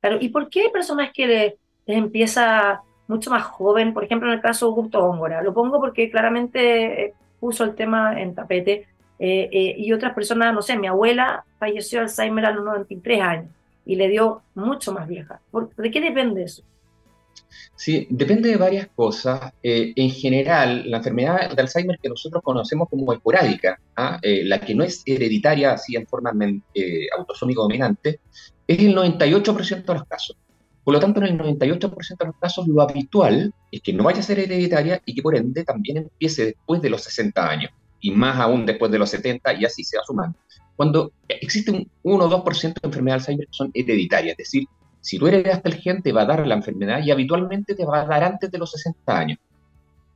[0.00, 1.54] Claro, ¿y por qué hay personas que les,
[1.86, 3.92] empieza mucho más joven?
[3.92, 5.42] Por ejemplo, en el caso de Augusto Góngora.
[5.42, 8.86] Lo pongo porque claramente eh, puso el tema en tapete.
[9.20, 13.50] y otras personas, no sé, mi abuela falleció de Alzheimer a los 93 años
[13.84, 15.40] y le dio mucho más vieja.
[15.76, 16.62] ¿De qué depende eso?
[17.76, 19.52] Sí, depende de varias cosas.
[19.62, 24.18] Eh, en general, la enfermedad de Alzheimer que nosotros conocemos como esporádica, ¿ah?
[24.22, 26.32] eh, la que no es hereditaria así en forma
[26.74, 28.20] eh, autosómica dominante,
[28.66, 30.36] es el 98% de los casos.
[30.82, 34.20] Por lo tanto, en el 98% de los casos, lo habitual es que no vaya
[34.20, 37.70] a ser hereditaria y que por ende también empiece después de los 60 años,
[38.00, 40.38] y más aún después de los 70, y así se va sumando.
[40.76, 44.64] Cuando existe un 1 o 2% de enfermedad de Alzheimer que son hereditarias, es decir,
[45.08, 48.02] si tú heredas el gen, te va a dar la enfermedad y habitualmente te va
[48.02, 49.38] a dar antes de los 60 años.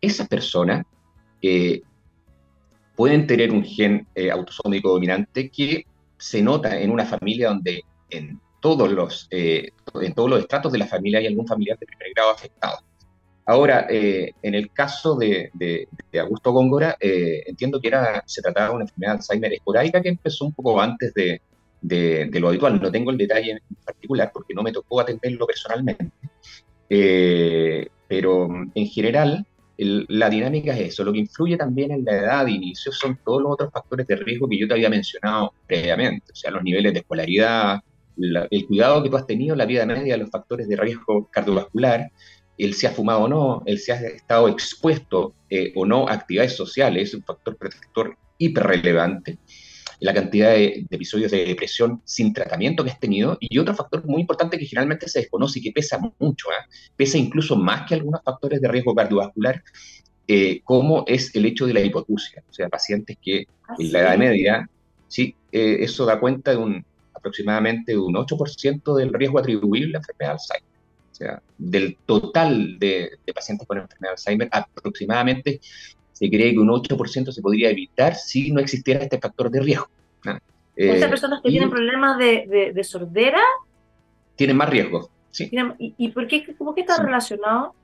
[0.02, 0.85] Esas personas
[1.40, 1.81] eh,
[2.94, 5.87] pueden tener un gen eh, autosómico dominante que
[6.18, 10.81] se nota en una familia donde en todos los, eh, en todos los estratos de
[10.81, 12.76] la familia hay algún familiar de primer grado afectado.
[13.46, 15.50] Ahora, en el caso de,
[16.20, 20.44] Augusto Góngora, entiendo que era, se trataba de una enfermedad de Alzheimer esporádica que empezó
[20.44, 21.40] un poco antes de,
[21.83, 22.81] de, lo habitual.
[22.81, 26.11] No tengo el detalle en particular porque no me tocó atenderlo personalmente.
[26.88, 31.05] Eh, pero en general, la dinámica es eso.
[31.05, 34.16] Lo que influye también en la edad de inicio son todos los otros factores de
[34.16, 37.81] riesgo que yo te había mencionado previamente, o sea, los niveles de escolaridad,
[38.16, 42.11] el cuidado que tú has tenido en la vida media, los factores de riesgo cardiovascular,
[42.59, 46.12] el si ha fumado o no, el si has estado expuesto eh, o no a
[46.12, 49.38] actividades sociales, es un factor protector hiperrelevante
[50.02, 53.38] la cantidad de, episodios de depresión sin tratamiento que has tenido.
[53.40, 56.68] Y otro factor muy importante que generalmente se desconoce y que pesa mucho, ¿eh?
[56.96, 59.62] pesa incluso más que algunos factores de riesgo cardiovascular,
[60.26, 62.42] eh, como es el hecho de la hipotusia.
[62.50, 64.68] O sea, pacientes que ah, en la edad media,
[65.06, 66.84] sí, eh, eso da cuenta de un
[67.14, 70.72] aproximadamente un 8% del riesgo atribuible a la enfermedad de Alzheimer.
[71.12, 75.60] O sea, del total de, de pacientes con enfermedad de Alzheimer, aproximadamente
[76.22, 79.88] se cree que un 8% se podría evitar si no existiera este factor de riesgo.
[80.24, 80.38] ¿ah?
[80.76, 83.40] ¿Esas eh, personas que tienen problemas de, sordera?
[84.37, 85.50] Tienen más riesgo, sí.
[85.78, 87.74] ¿Y, por qué, cómo que está relacionado?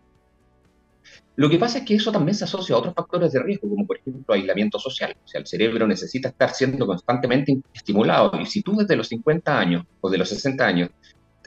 [1.35, 3.85] Lo que pasa es que eso también se asocia a otros factores de riesgo, como
[3.85, 5.17] por ejemplo aislamiento social.
[5.25, 8.31] O sea, el cerebro necesita estar siendo constantemente estimulado.
[8.41, 10.91] Y si tú desde los 50 años o de los 60 años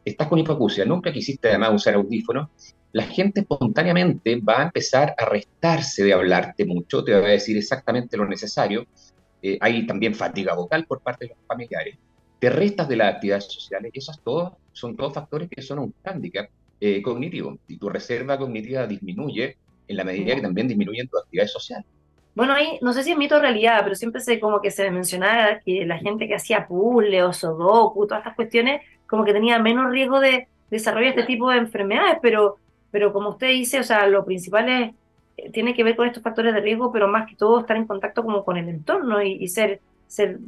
[0.03, 2.49] estás con hipoacusia, nunca quisiste además usar audífonos,
[2.93, 7.57] la gente espontáneamente va a empezar a restarse de hablarte mucho, te va a decir
[7.57, 8.85] exactamente lo necesario.
[9.41, 11.97] Eh, hay también fatiga vocal por parte de los familiares.
[12.39, 15.93] Te restas de las actividades sociales y esos todos son todos factores que son un
[16.03, 16.49] hándicap
[16.79, 17.57] eh, cognitivo.
[17.67, 21.85] Y tu reserva cognitiva disminuye en la medida que también disminuyen tus actividades sociales.
[22.33, 24.89] Bueno, ahí no sé si es mito o realidad, pero siempre se como que se
[24.89, 29.59] mencionaba que la gente que hacía puzzle o sudoku, todas estas cuestiones, como que tenía
[29.59, 32.57] menos riesgo de desarrollar este tipo de enfermedades, pero
[32.91, 34.93] pero como usted dice, o sea, lo principal es,
[35.37, 37.87] eh, tiene que ver con estos factores de riesgo, pero más que todo estar en
[37.87, 40.39] contacto como con el entorno y, ser, ser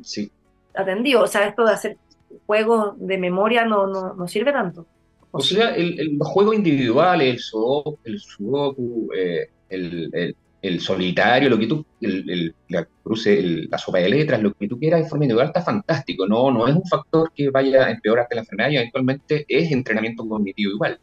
[0.76, 1.22] atendido.
[1.22, 1.98] O sea, esto de hacer
[2.46, 4.86] juegos de memoria no, no, sirve tanto.
[5.32, 11.50] O, sea, el, el, los juegos individuales, el sudoku, el, sudoku, eh, el, el solitario,
[11.50, 15.10] lo que tú, el, la cruce, la sopa de letras, lo que tú quieras de
[15.10, 18.70] forma individual está fantástico, no, no es un factor que vaya a empeorarte la enfermedad
[18.72, 21.00] y eventualmente es entrenamiento cognitivo igual.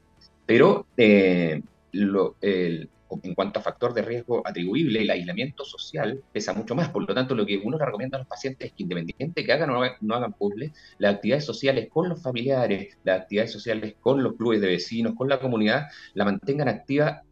[0.50, 6.88] Pero eh, en cuanto a factor de riesgo atribuible, el aislamiento social pesa mucho más.
[6.88, 9.52] Por lo tanto, lo que uno le recomienda a los pacientes es que independientemente que
[9.52, 14.24] hagan o no hagan puzzles, las actividades sociales con los familiares, las actividades sociales con
[14.24, 17.22] los clubes de vecinos, con la comunidad, la mantengan activa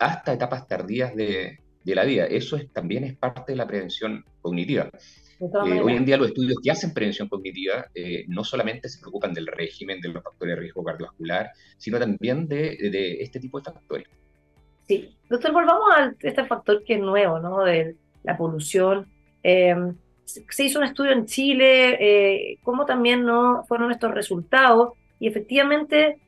[0.00, 2.24] hasta etapas tardías de, la vida.
[2.24, 4.90] Eso es, también es parte de la prevención cognitiva.
[5.40, 9.32] Eh, hoy en día los estudios que hacen prevención cognitiva eh, no solamente se preocupan
[9.34, 13.64] del régimen, de los factores de riesgo cardiovascular, sino también de, de este tipo de
[13.64, 14.08] factores.
[14.86, 17.64] Sí, doctor, volvamos a este factor que es nuevo, ¿no?
[17.64, 19.06] De la polución.
[19.42, 19.94] Em,
[20.24, 26.18] se hizo un estudio en Chile, eh, cómo también no fueron estos resultados y efectivamente,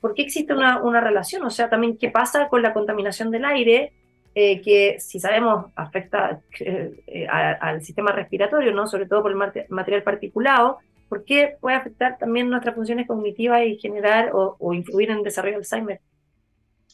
[0.00, 1.42] ¿por qué existe una, una, relación?
[1.44, 3.92] O sea, también qué pasa con la contaminación del aire,
[4.38, 8.86] eh, que si sabemos afecta eh, al sistema respiratorio, ¿no?
[8.86, 10.76] Sobre todo por el material particulado,
[11.08, 15.24] ¿por qué puede afectar también nuestras funciones cognitivas y generar o, o influir en el
[15.24, 16.00] desarrollo de Alzheimer?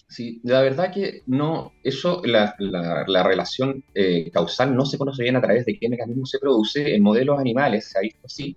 [0.09, 5.35] Sí, la verdad que no, eso, la, la, relación eh, causal no se conoce bien
[5.35, 6.95] a través de qué mecanismo se produce.
[6.95, 8.57] En modelos animales se ha visto así,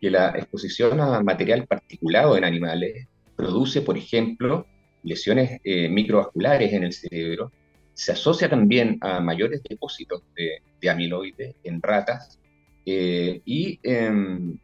[0.00, 4.66] que la exposición a material particulado en animales produce, por ejemplo,
[5.02, 7.50] lesiones eh, microvasculares en el cerebro.
[8.00, 12.38] Se asocia también a mayores depósitos de, de amiloides en ratas
[12.86, 14.56] eh, y em,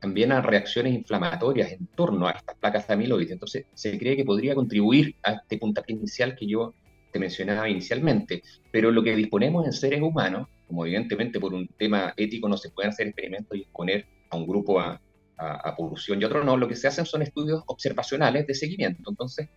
[0.00, 3.34] también a reacciones inflamatorias en torno a estas placas de amiloide.
[3.34, 6.74] Entonces, se cree que podría contribuir a este puntapié inicial que yo
[7.12, 8.42] te mencionaba inicialmente.
[8.72, 12.70] Pero lo que disponemos en seres humanos, como evidentemente por un tema ético no se
[12.70, 15.00] pueden hacer experimentos y exponer a un grupo a,
[15.36, 19.08] a, polución y otro no, lo que se hacen son estudios observacionales de seguimiento.
[19.08, 19.48] Entonces,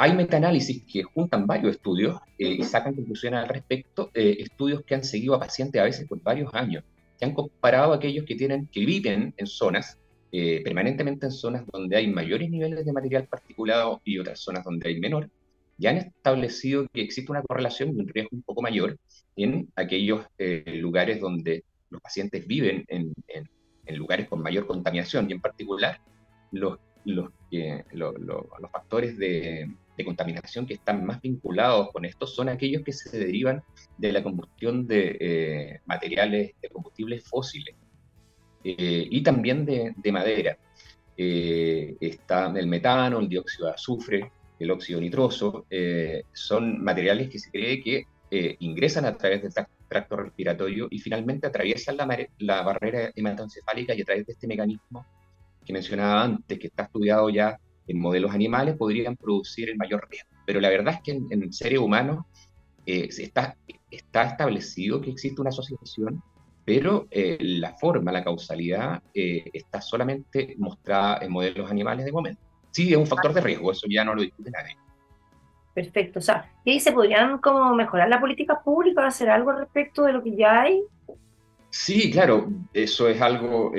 [0.00, 4.94] hay metaanálisis que juntan varios estudios eh, y sacan conclusiones al respecto, eh, estudios que
[4.94, 6.84] han seguido a pacientes a veces por varios años
[7.18, 9.98] que han comparado a aquellos que, tienen, que viven en zonas,
[10.30, 14.88] eh, permanentemente en zonas donde hay mayores niveles de material particulado y otras zonas donde
[14.88, 15.28] hay menor,
[15.78, 18.96] ya han establecido que existe una correlación y un riesgo un poco mayor
[19.34, 25.40] en aquellos lugares donde los pacientes viven en, en, lugares con mayor contaminación y en
[25.40, 26.00] particular
[26.52, 32.82] los, los, los factores de, de contaminación que están más vinculados con esto son aquellos
[32.84, 33.62] que se derivan
[33.98, 37.74] de la combustión de eh, materiales, de combustibles fósiles
[38.62, 40.56] eh, y también de, madera.
[41.16, 44.30] Eh, está el metano, el dióxido de azufre,
[44.60, 45.66] el óxido nitroso,
[46.32, 48.06] son materiales que se cree que
[48.60, 49.52] ingresan a través del
[49.88, 55.04] tracto respiratorio y finalmente atraviesan la, la barrera hematoencefálica y a través de este mecanismo
[55.64, 57.58] que mencionaba antes, que está estudiado ya
[57.88, 60.30] en modelos animales podrían producir el mayor riesgo.
[60.46, 62.24] Pero la verdad es que en, seres humanos
[62.86, 63.56] eh, está,
[63.90, 66.22] está establecido que existe una asociación,
[66.64, 72.40] pero eh, la forma, la causalidad eh, está solamente mostrada en modelos animales de momento.
[72.70, 74.76] Sí, es un factor de riesgo, eso ya no lo discute nadie.
[75.72, 80.12] Perfecto, o sea, ¿y se podrían como mejorar la política pública, hacer algo respecto de
[80.12, 80.82] lo que ya hay?
[81.70, 83.72] Sí, claro, eso es algo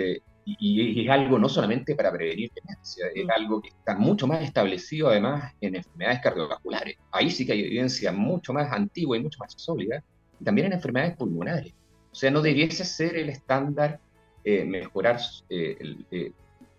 [0.59, 5.09] y, es algo no solamente para prevenir demencia, es algo que está mucho más establecido
[5.09, 6.97] además en enfermedades cardiovasculares.
[7.11, 10.03] Ahí sí que hay evidencia mucho más antigua y mucho más sólida,
[10.39, 11.73] y también en enfermedades pulmonares.
[12.11, 13.99] O sea, no debiese ser el estándar
[14.43, 15.77] eh, mejorar, eh,
[16.11, 16.31] eh,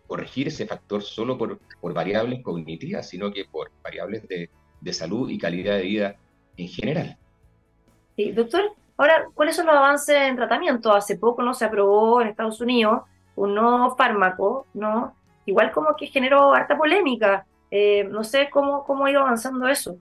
[0.07, 5.31] corregir ese factor solo por, por, variables cognitivas, sino que por variables de, de salud
[5.31, 6.17] y calidad de vida
[6.57, 7.17] en general.
[8.17, 10.93] Sí, doctor, ahora, ¿cuáles son los avances en tratamiento?
[10.93, 13.03] Hace poco no se aprobó en Estados Unidos
[13.41, 15.15] un nuevo fármaco, ¿no?
[15.47, 17.47] Igual como que generó harta polémica.
[17.71, 19.99] Eh, no sé cómo, cómo ha ido avanzando eso.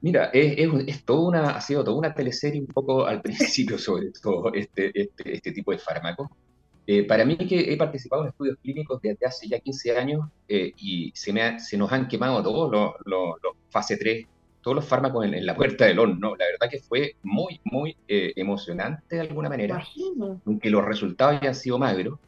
[0.00, 4.52] Mira, es, es, una, ha sido toda una teleserie un poco al principio sobre todo
[4.52, 6.28] este, este, este tipo de fármacos.
[6.88, 10.72] Eh, para mí que he participado en estudios clínicos desde hace ya 15 años eh,
[10.76, 14.26] y se, me se nos han quemado todos los, los, los fase 3
[14.62, 16.36] todos los fármacos en, la puerta del horno.
[16.36, 19.84] La verdad que fue muy, muy eh, emocionante de alguna manera,
[20.46, 22.18] aunque los resultados hayan sido magros,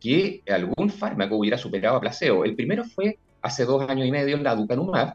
[0.00, 2.44] que algún fármaco hubiera superado a placebo.
[2.44, 5.14] El primero fue hace dos años y medio la Ducanumab.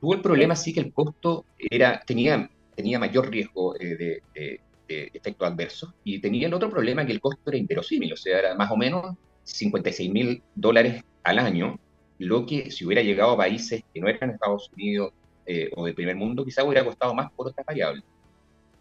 [0.00, 4.60] Tuvo el problema sí que el costo era, tenía, tenía mayor riesgo eh, de, de,
[4.88, 8.38] de efectos adversos y tenía el otro problema que el costo era inverosímil, o sea,
[8.38, 11.78] era más o menos 56 mil dólares al año,
[12.18, 15.12] lo que si hubiera llegado a países que no eran Estados Unidos,
[15.46, 18.04] eh, o del primer mundo, quizá hubiera costado más por otras variables.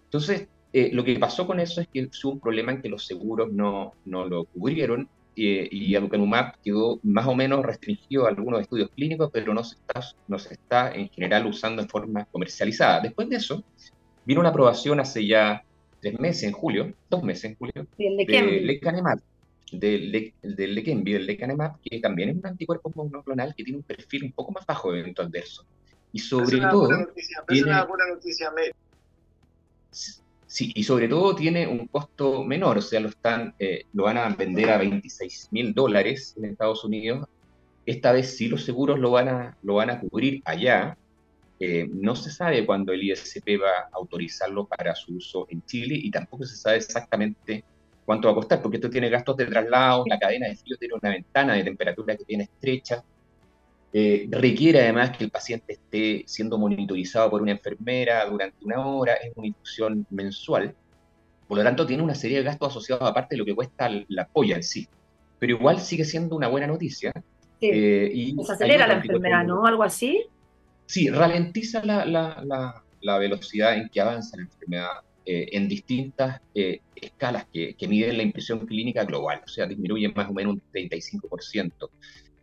[0.05, 3.05] Entonces, eh, lo que pasó con eso es que hubo un problema en que los
[3.05, 8.89] seguros no, no lo cubrieron y aducanumab quedó más o menos restringido a algunos estudios
[8.89, 12.99] clínicos, pero no se, está, no se está en general usando en forma comercializada.
[12.99, 13.63] Después de eso,
[14.25, 15.63] vino una aprobación hace ya
[16.01, 19.19] tres meses, en julio, dos meses en julio, de lecanemab,
[19.71, 24.31] del, Leqembi, del lecanemab, que también es un anticuerpo monoclonal que tiene un perfil un
[24.33, 25.65] poco más bajo de evento adverso.
[26.13, 26.89] Y sobre todo...
[27.49, 28.51] es una buena noticia
[30.51, 34.17] Sí, y sobre todo tiene un costo menor, o sea, lo, están, eh, lo van
[34.17, 37.25] a vender a 26 mil dólares en Estados Unidos.
[37.85, 40.97] Esta vez sí los seguros lo van a, lo van a cubrir allá.
[41.57, 45.95] Eh, no se sabe cuándo el ISP va a autorizarlo para su uso en Chile
[45.95, 47.63] y tampoco se sabe exactamente
[48.05, 50.95] cuánto va a costar, porque esto tiene gastos de traslado, la cadena de frío tiene
[50.95, 53.01] una ventana de temperatura que tiene estrecha,
[53.93, 59.15] eh, requiere además que el paciente esté siendo monitorizado por una enfermera durante una hora,
[59.15, 60.73] es una infusión mensual,
[61.47, 64.27] por lo tanto tiene una serie de gastos asociados aparte de lo que cuesta la
[64.27, 64.87] polla en sí.
[65.39, 67.11] Pero igual sigue siendo una buena noticia.
[67.59, 67.69] Sí.
[67.69, 69.65] Eh, y se acelera la enfermedad, ¿no?
[69.65, 70.25] ¿Algo así?
[70.85, 74.89] Sí, ralentiza la, la, la, velocidad en que avanza la enfermedad
[75.25, 76.41] eh, en distintas
[76.95, 80.61] escalas que, que, miden la impresión clínica global, o sea, disminuye más o menos un
[80.71, 81.89] 35%.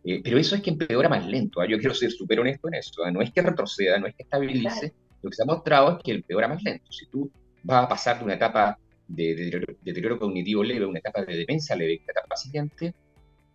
[0.03, 1.61] Eh, pero eso es que empeora más lento.
[1.61, 1.67] ¿ah?
[1.67, 3.03] Yo quiero ser súper honesto en eso.
[3.03, 3.11] ¿ah?
[3.11, 4.93] No es que retroceda, no es que estabilice.
[5.21, 6.91] Lo que se ha mostrado es que empeora más lento.
[6.91, 7.29] Si tú
[7.63, 8.77] vas a pasar de una etapa
[9.07, 12.93] de, deterioro, cognitivo leve a una etapa de demencia leve, la etapa siguiente,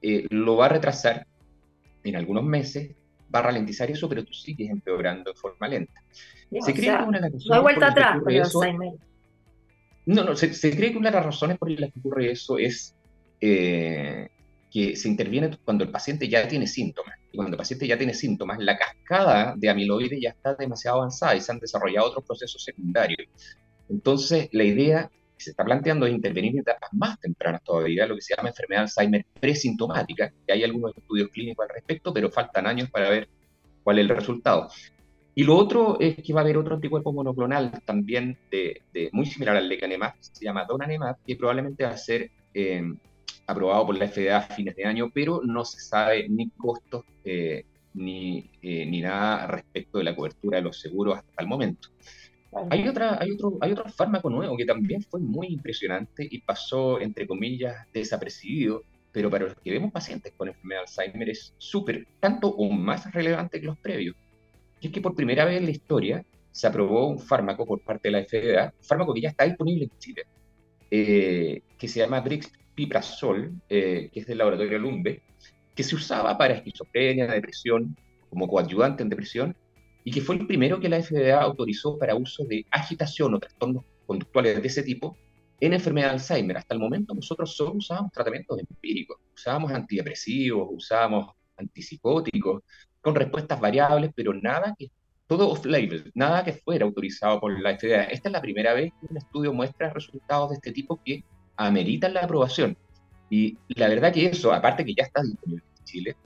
[0.03, 1.27] eh, lo va a retrasar
[2.03, 2.91] en algunos meses,
[3.35, 6.03] va a ralentizar eso, pero tú sigues empeorando de forma lenta.
[6.61, 8.93] se cree que una de las no hay vuelta atrás con Alzheimer.
[10.07, 12.95] No, no, se, cree que una de las razones por las que ocurre eso es
[13.41, 14.29] eh,
[14.75, 17.15] que se interviene cuando el paciente ya tiene síntomas.
[17.31, 21.37] Y cuando el paciente ya tiene síntomas, la cascada de amiloide ya está demasiado avanzada
[21.37, 23.29] y se han desarrollado otros procesos secundarios.
[23.89, 25.09] Entonces, la idea
[25.39, 28.49] que se está planteando es intervenir en etapas más tempranas todavía, lo que se llama
[28.49, 33.09] enfermedad de Alzheimer presintomática, que hay algunos estudios clínicos al respecto, pero faltan años para
[33.11, 33.29] ver
[33.85, 34.71] cuál es el resultado.
[35.37, 39.57] Y lo otro es que va a haber otro anticuerpo monoclonal también de, muy similar
[39.57, 42.83] al lecanemab, se llama donanemab, que probablemente va a ser eh,
[43.47, 47.65] aprobado por la FDA a fines de año, pero no se sabe ni costos eh,
[47.95, 51.89] ni, eh, ni nada respecto de la cobertura de los seguros hasta el momento.
[52.71, 57.01] Hay, otra, hay, otro, hay otro fármaco nuevo que también fue muy impresionante y pasó,
[57.01, 62.07] entre comillas, desapercibido, pero para los que vemos pacientes con enfermedad de Alzheimer es súper,
[62.21, 64.17] tanto o más relevante que los previos.
[64.81, 68.09] Y es que por primera vez en la historia se aprobó un fármaco por parte
[68.09, 70.23] de la FDA, un fármaco que ya está disponible en Chile,
[70.91, 75.23] eh, que se llama Brix Piprazol, eh, que es del laboratorio Lumbe,
[75.75, 77.97] que se usaba para esquizofrenia, depresión,
[78.31, 79.57] como coadyuvante en depresión,
[80.05, 83.85] y que fue el primero que la FDA autorizó para uso de agitación o trastornos
[84.07, 85.17] conductuales de ese tipo
[85.61, 86.59] en enfermedad de Alzheimer.
[86.59, 92.63] Hasta el momento nosotros solo usábamos tratamientos empíricos, usábamos antidepresivos, usábamos antipsicóticos,
[93.01, 94.91] con respuestas variables, pero nada que,
[95.27, 98.05] todo off-label, nada que fuera autorizado por la FDA.
[98.05, 101.25] Esta es la primera vez que un estudio muestra resultados de este tipo que
[101.57, 102.77] ameritan la aprobación.
[103.31, 106.17] Y la verdad que eso, aparte que ya está disponible en Chile,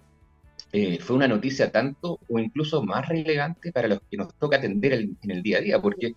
[0.70, 4.92] eh, fue una noticia tanto o incluso más relevante para los que nos toca atender
[4.92, 6.14] en el día a día, porque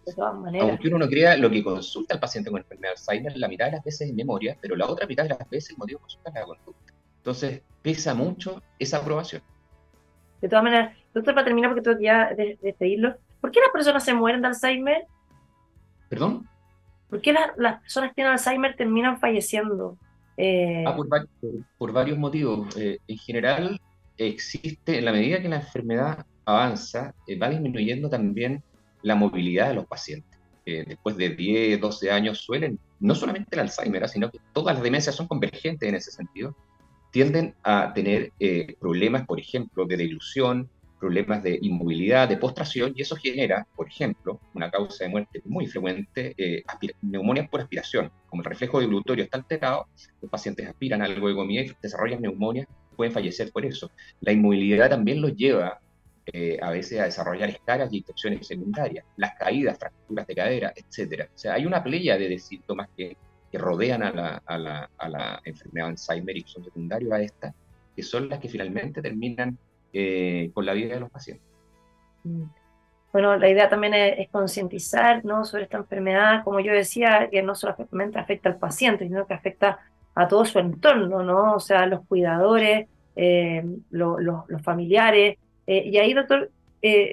[0.60, 3.66] aunque uno no crea, lo que consulta al paciente con enfermedad de Alzheimer, la mitad
[3.68, 6.02] de las veces es memoria, pero la otra mitad de las veces el motivo de
[6.02, 6.94] consulta es la conducta.
[7.18, 9.42] Entonces, pesa mucho esa aprobación.
[10.42, 14.04] De todas maneras, doctor, para terminar, porque tengo que ya despedirlo, ¿por qué las personas
[14.04, 15.06] se mueren de Alzheimer?
[16.10, 16.46] ¿Perdón?
[17.12, 19.98] ¿Por qué las personas que tienen Alzheimer terminan falleciendo?
[20.38, 20.96] Eh, ah,
[21.78, 22.74] por, varios motivos.
[22.78, 23.82] Eh, en general,
[24.18, 28.64] existe, en la medida que la enfermedad avanza, eh, va disminuyendo también
[29.02, 30.40] la movilidad de los pacientes.
[30.64, 35.14] después de 10, 12 años suelen, no solamente el Alzheimer, sino que todas las demencias
[35.14, 36.56] son convergentes en ese sentido,
[37.12, 38.32] tienden a tener
[38.80, 40.70] problemas, por ejemplo, de dilución,
[41.02, 45.66] problemas de inmovilidad, de postración, y eso genera, por ejemplo, una causa de muerte muy
[45.66, 46.64] frecuente, eh,
[47.02, 48.12] neumonias por aspiración.
[48.30, 49.88] Como el reflejo glutorio está alterado,
[50.22, 53.90] los pacientes aspiran algo de comida y desarrollan neumonias, pueden fallecer por eso.
[54.20, 55.82] La inmovilidad también los lleva
[56.28, 61.28] eh, a veces a desarrollar escaras y infecciones secundarias, las caídas, fracturas de cadera, etc.
[61.34, 63.18] O sea, hay una playa de síntomas que,
[63.52, 67.56] que rodean a la, a, la, enfermedad Alzheimer y son secundarios a esta,
[67.96, 69.58] que son las que finalmente terminan
[69.94, 71.46] eh, con la vida de los pacientes.
[72.24, 72.44] Mm.
[73.12, 75.44] Bueno, la idea también es, concientizar ¿no?
[75.44, 79.80] sobre esta enfermedad, como yo decía, que no solamente afecta al paciente, sino que afecta
[80.16, 81.56] a todo su entorno, ¿no?
[81.56, 82.88] O sea, los cuidadores,
[83.18, 85.38] eh, los familiares.
[85.68, 86.52] Eh, y ahí, doctor,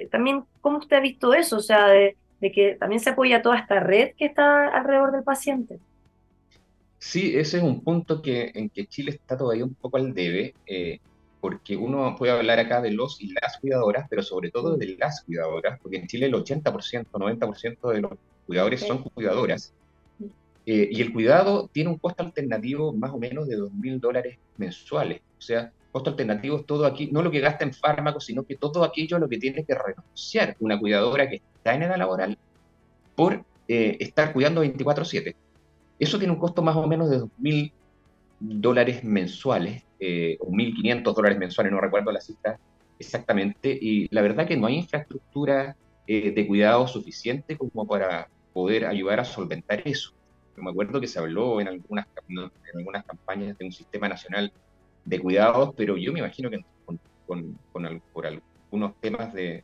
[0.09, 1.57] también, ¿cómo usted ha visto eso?
[1.57, 5.79] O sea, de, que también se apoya toda esta red que está alrededor del paciente.
[6.99, 10.53] Sí, ese es un punto que, en que Chile está todavía un poco al debe,
[10.67, 10.99] eh,
[11.41, 15.23] porque uno puede hablar acá de los y las cuidadoras, pero sobre todo de las
[15.23, 18.11] cuidadoras, porque en Chile el 80%, 90% de los
[18.45, 19.73] cuidadores son cuidadoras,
[20.65, 25.21] eh, y el cuidado tiene un costo alternativo más o menos de 2.000 dólares mensuales.
[25.37, 28.55] O sea, costo alternativo es todo aquí, no lo que gasta en fármacos, sino que
[28.55, 32.37] todo aquello a lo que tiene que renunciar una cuidadora que está en edad laboral
[33.15, 35.35] por eh, estar cuidando 24/7.
[35.97, 37.71] Eso tiene un costo más o menos de 2.000
[38.39, 42.59] dólares mensuales, eh, o 1.500 dólares mensuales, no recuerdo la cifra
[42.97, 45.75] exactamente, y la verdad que no hay infraestructura
[46.07, 50.11] eh, de cuidado suficiente como para poder ayudar a solventar eso.
[50.57, 54.51] me acuerdo que se habló en algunas, en algunas campañas de un sistema nacional
[55.05, 56.59] de cuidados, pero yo me imagino que
[57.25, 57.57] con,
[58.11, 59.63] por algunos temas de,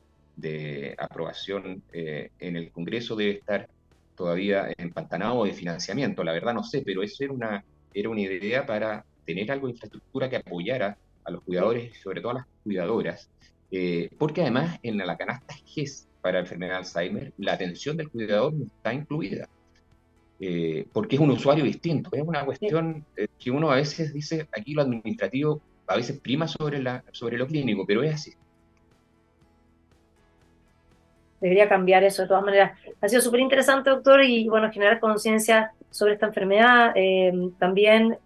[0.98, 3.68] aprobación eh, en el Congreso debe estar
[4.16, 8.66] todavía empantanado de financiamiento, la verdad no sé, pero eso era una, era una idea
[8.66, 13.30] para tener algo de infraestructura que apoyara a los cuidadores sobre todo a las cuidadoras,
[13.72, 18.54] eh, porque además en la canasta GES para enfermedad de Alzheimer, la atención del cuidador
[18.54, 19.50] no está incluida,
[20.40, 24.48] eh, porque es un usuario distinto, es una cuestión eh, que uno a veces dice,
[24.58, 28.34] aquí lo administrativo a veces prima sobre, la, sobre lo clínico, pero es así
[31.42, 32.80] debería cambiar eso de todas maneras.
[33.02, 36.96] Ha sido súper interesante, doctor, y bueno, generar conciencia sobre esta enfermedad.
[37.60, 38.18] También,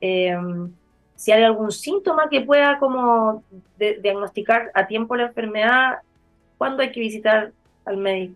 [1.19, 3.43] si hay algún síntoma que pueda como
[3.77, 5.97] diagnosticar a tiempo la enfermedad,
[6.57, 7.51] ¿cuándo hay que visitar
[7.83, 8.35] al médico?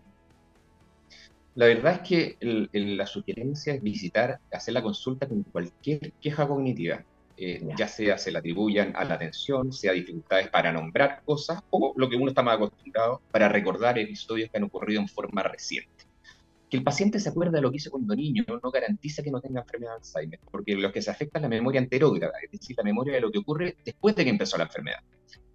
[1.54, 2.36] La verdad es que
[2.72, 7.02] la sugerencia es visitar, hacer la consulta con cualquier queja cognitiva.
[7.38, 11.94] Eh, ya sea se le atribuyan a la atención, sea dificultades para nombrar cosas, o
[11.96, 15.93] lo que uno está más acostumbrado, para recordar episodios que han ocurrido en forma reciente.
[16.70, 19.40] Que el paciente se acuerde de lo que hizo cuando niño no garantiza que no
[19.40, 22.76] tenga enfermedad de Alzheimer, porque lo que se afecta es la memoria anterógrada, es decir,
[22.76, 25.00] la memoria de lo que ocurre después de que empezó la enfermedad.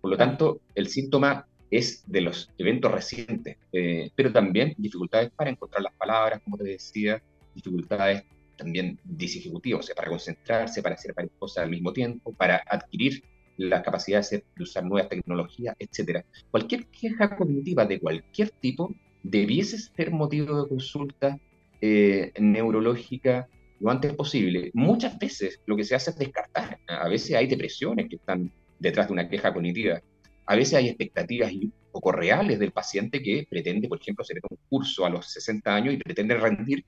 [0.02, 5.50] Por lo tanto, el síntoma es de los eventos recientes, eh, pero también dificultades para
[5.50, 7.22] encontrar las palabras, como te decía,
[7.54, 8.24] dificultades
[8.56, 13.24] también disejecutivo, o sea, para concentrarse, para hacer varias cosas al mismo tiempo, para adquirir
[13.58, 16.26] la capacidad de, usar nuevas tecnologías, etc.
[16.52, 18.94] Cualquier queja cognitiva de cualquier tipo
[19.24, 21.40] debiese ser motivo de consulta
[21.82, 23.48] eh, neurológica
[23.80, 24.72] lo antes posible.
[24.74, 26.80] Muchas veces lo que se hace es descartar.
[26.88, 30.02] A veces hay depresiones que están detrás de una queja cognitiva.
[30.46, 31.52] A veces hay expectativas
[31.92, 35.94] poco reales del paciente que pretende, por ejemplo, hacer un curso a los 60 años
[35.94, 36.84] y pretende rendir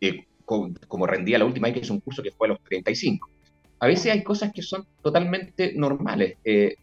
[0.00, 3.30] eh, como rendía la última vez que hice un curso que fue a los 35.
[3.78, 6.76] A veces hay cosas que son totalmente normales, eh,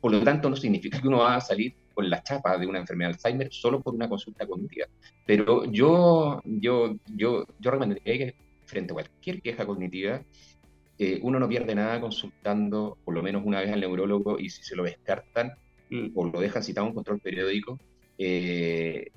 [0.00, 2.78] por lo tanto no significa que uno va a salir con la chapa de una
[2.78, 4.86] enfermedad de Alzheimer solo por una consulta cognitiva.
[5.26, 8.34] Pero yo, yo, yo, yo recomendaría que
[8.64, 10.22] frente a cualquier queja cognitiva,
[10.98, 14.62] eh, uno no pierde nada consultando por lo menos una vez al neurólogo y si
[14.62, 15.52] se lo descartan
[16.14, 17.78] o lo dejan citado en un control periódico,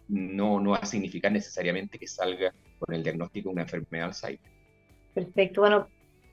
[0.10, 4.52] no, no va a significar necesariamente que salga con el diagnóstico de una enfermedad Alzheimer.
[5.14, 5.62] Perfecto.
[5.62, 5.88] Bueno,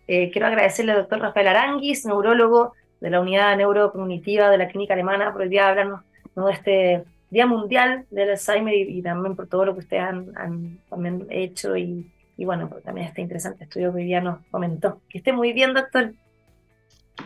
[0.08, 4.94] eh, quiero agradecerle al doctor Rafael Aranguis, neurólogo de la unidad neurocognitiva de la clínica
[4.94, 6.00] alemana, por el día de hablarnos
[6.46, 11.26] de este Día Mundial del Alzheimer y, también por todo lo que ustedes han, también
[11.30, 15.00] hecho y, bueno, también este interesante estudio que hoy día nos comentó.
[15.08, 16.14] Que esté muy bien, doctor.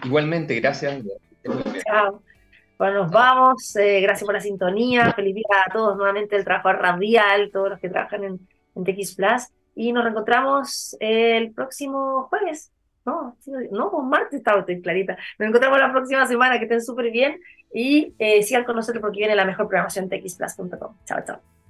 [0.05, 1.03] Igualmente, gracias.
[1.87, 2.23] Chao.
[2.77, 3.77] Bueno, nos vamos.
[3.77, 5.13] Eh, gracias por la sintonía.
[5.13, 8.41] Feliz día a todos nuevamente el trabajo radial, todos los que trabajan en
[8.75, 9.49] en TX Plus.
[9.75, 12.71] Y nos reencontramos el próximo jueves.
[13.05, 13.37] No,
[13.71, 15.17] no, pues martes estaba estoy clarita.
[15.39, 17.39] Nos encontramos la próxima semana, que estén súper bien
[17.73, 20.97] y eh, sigan con nosotros porque viene la mejor programación TXPlus.com.
[21.05, 21.64] Chao, chao.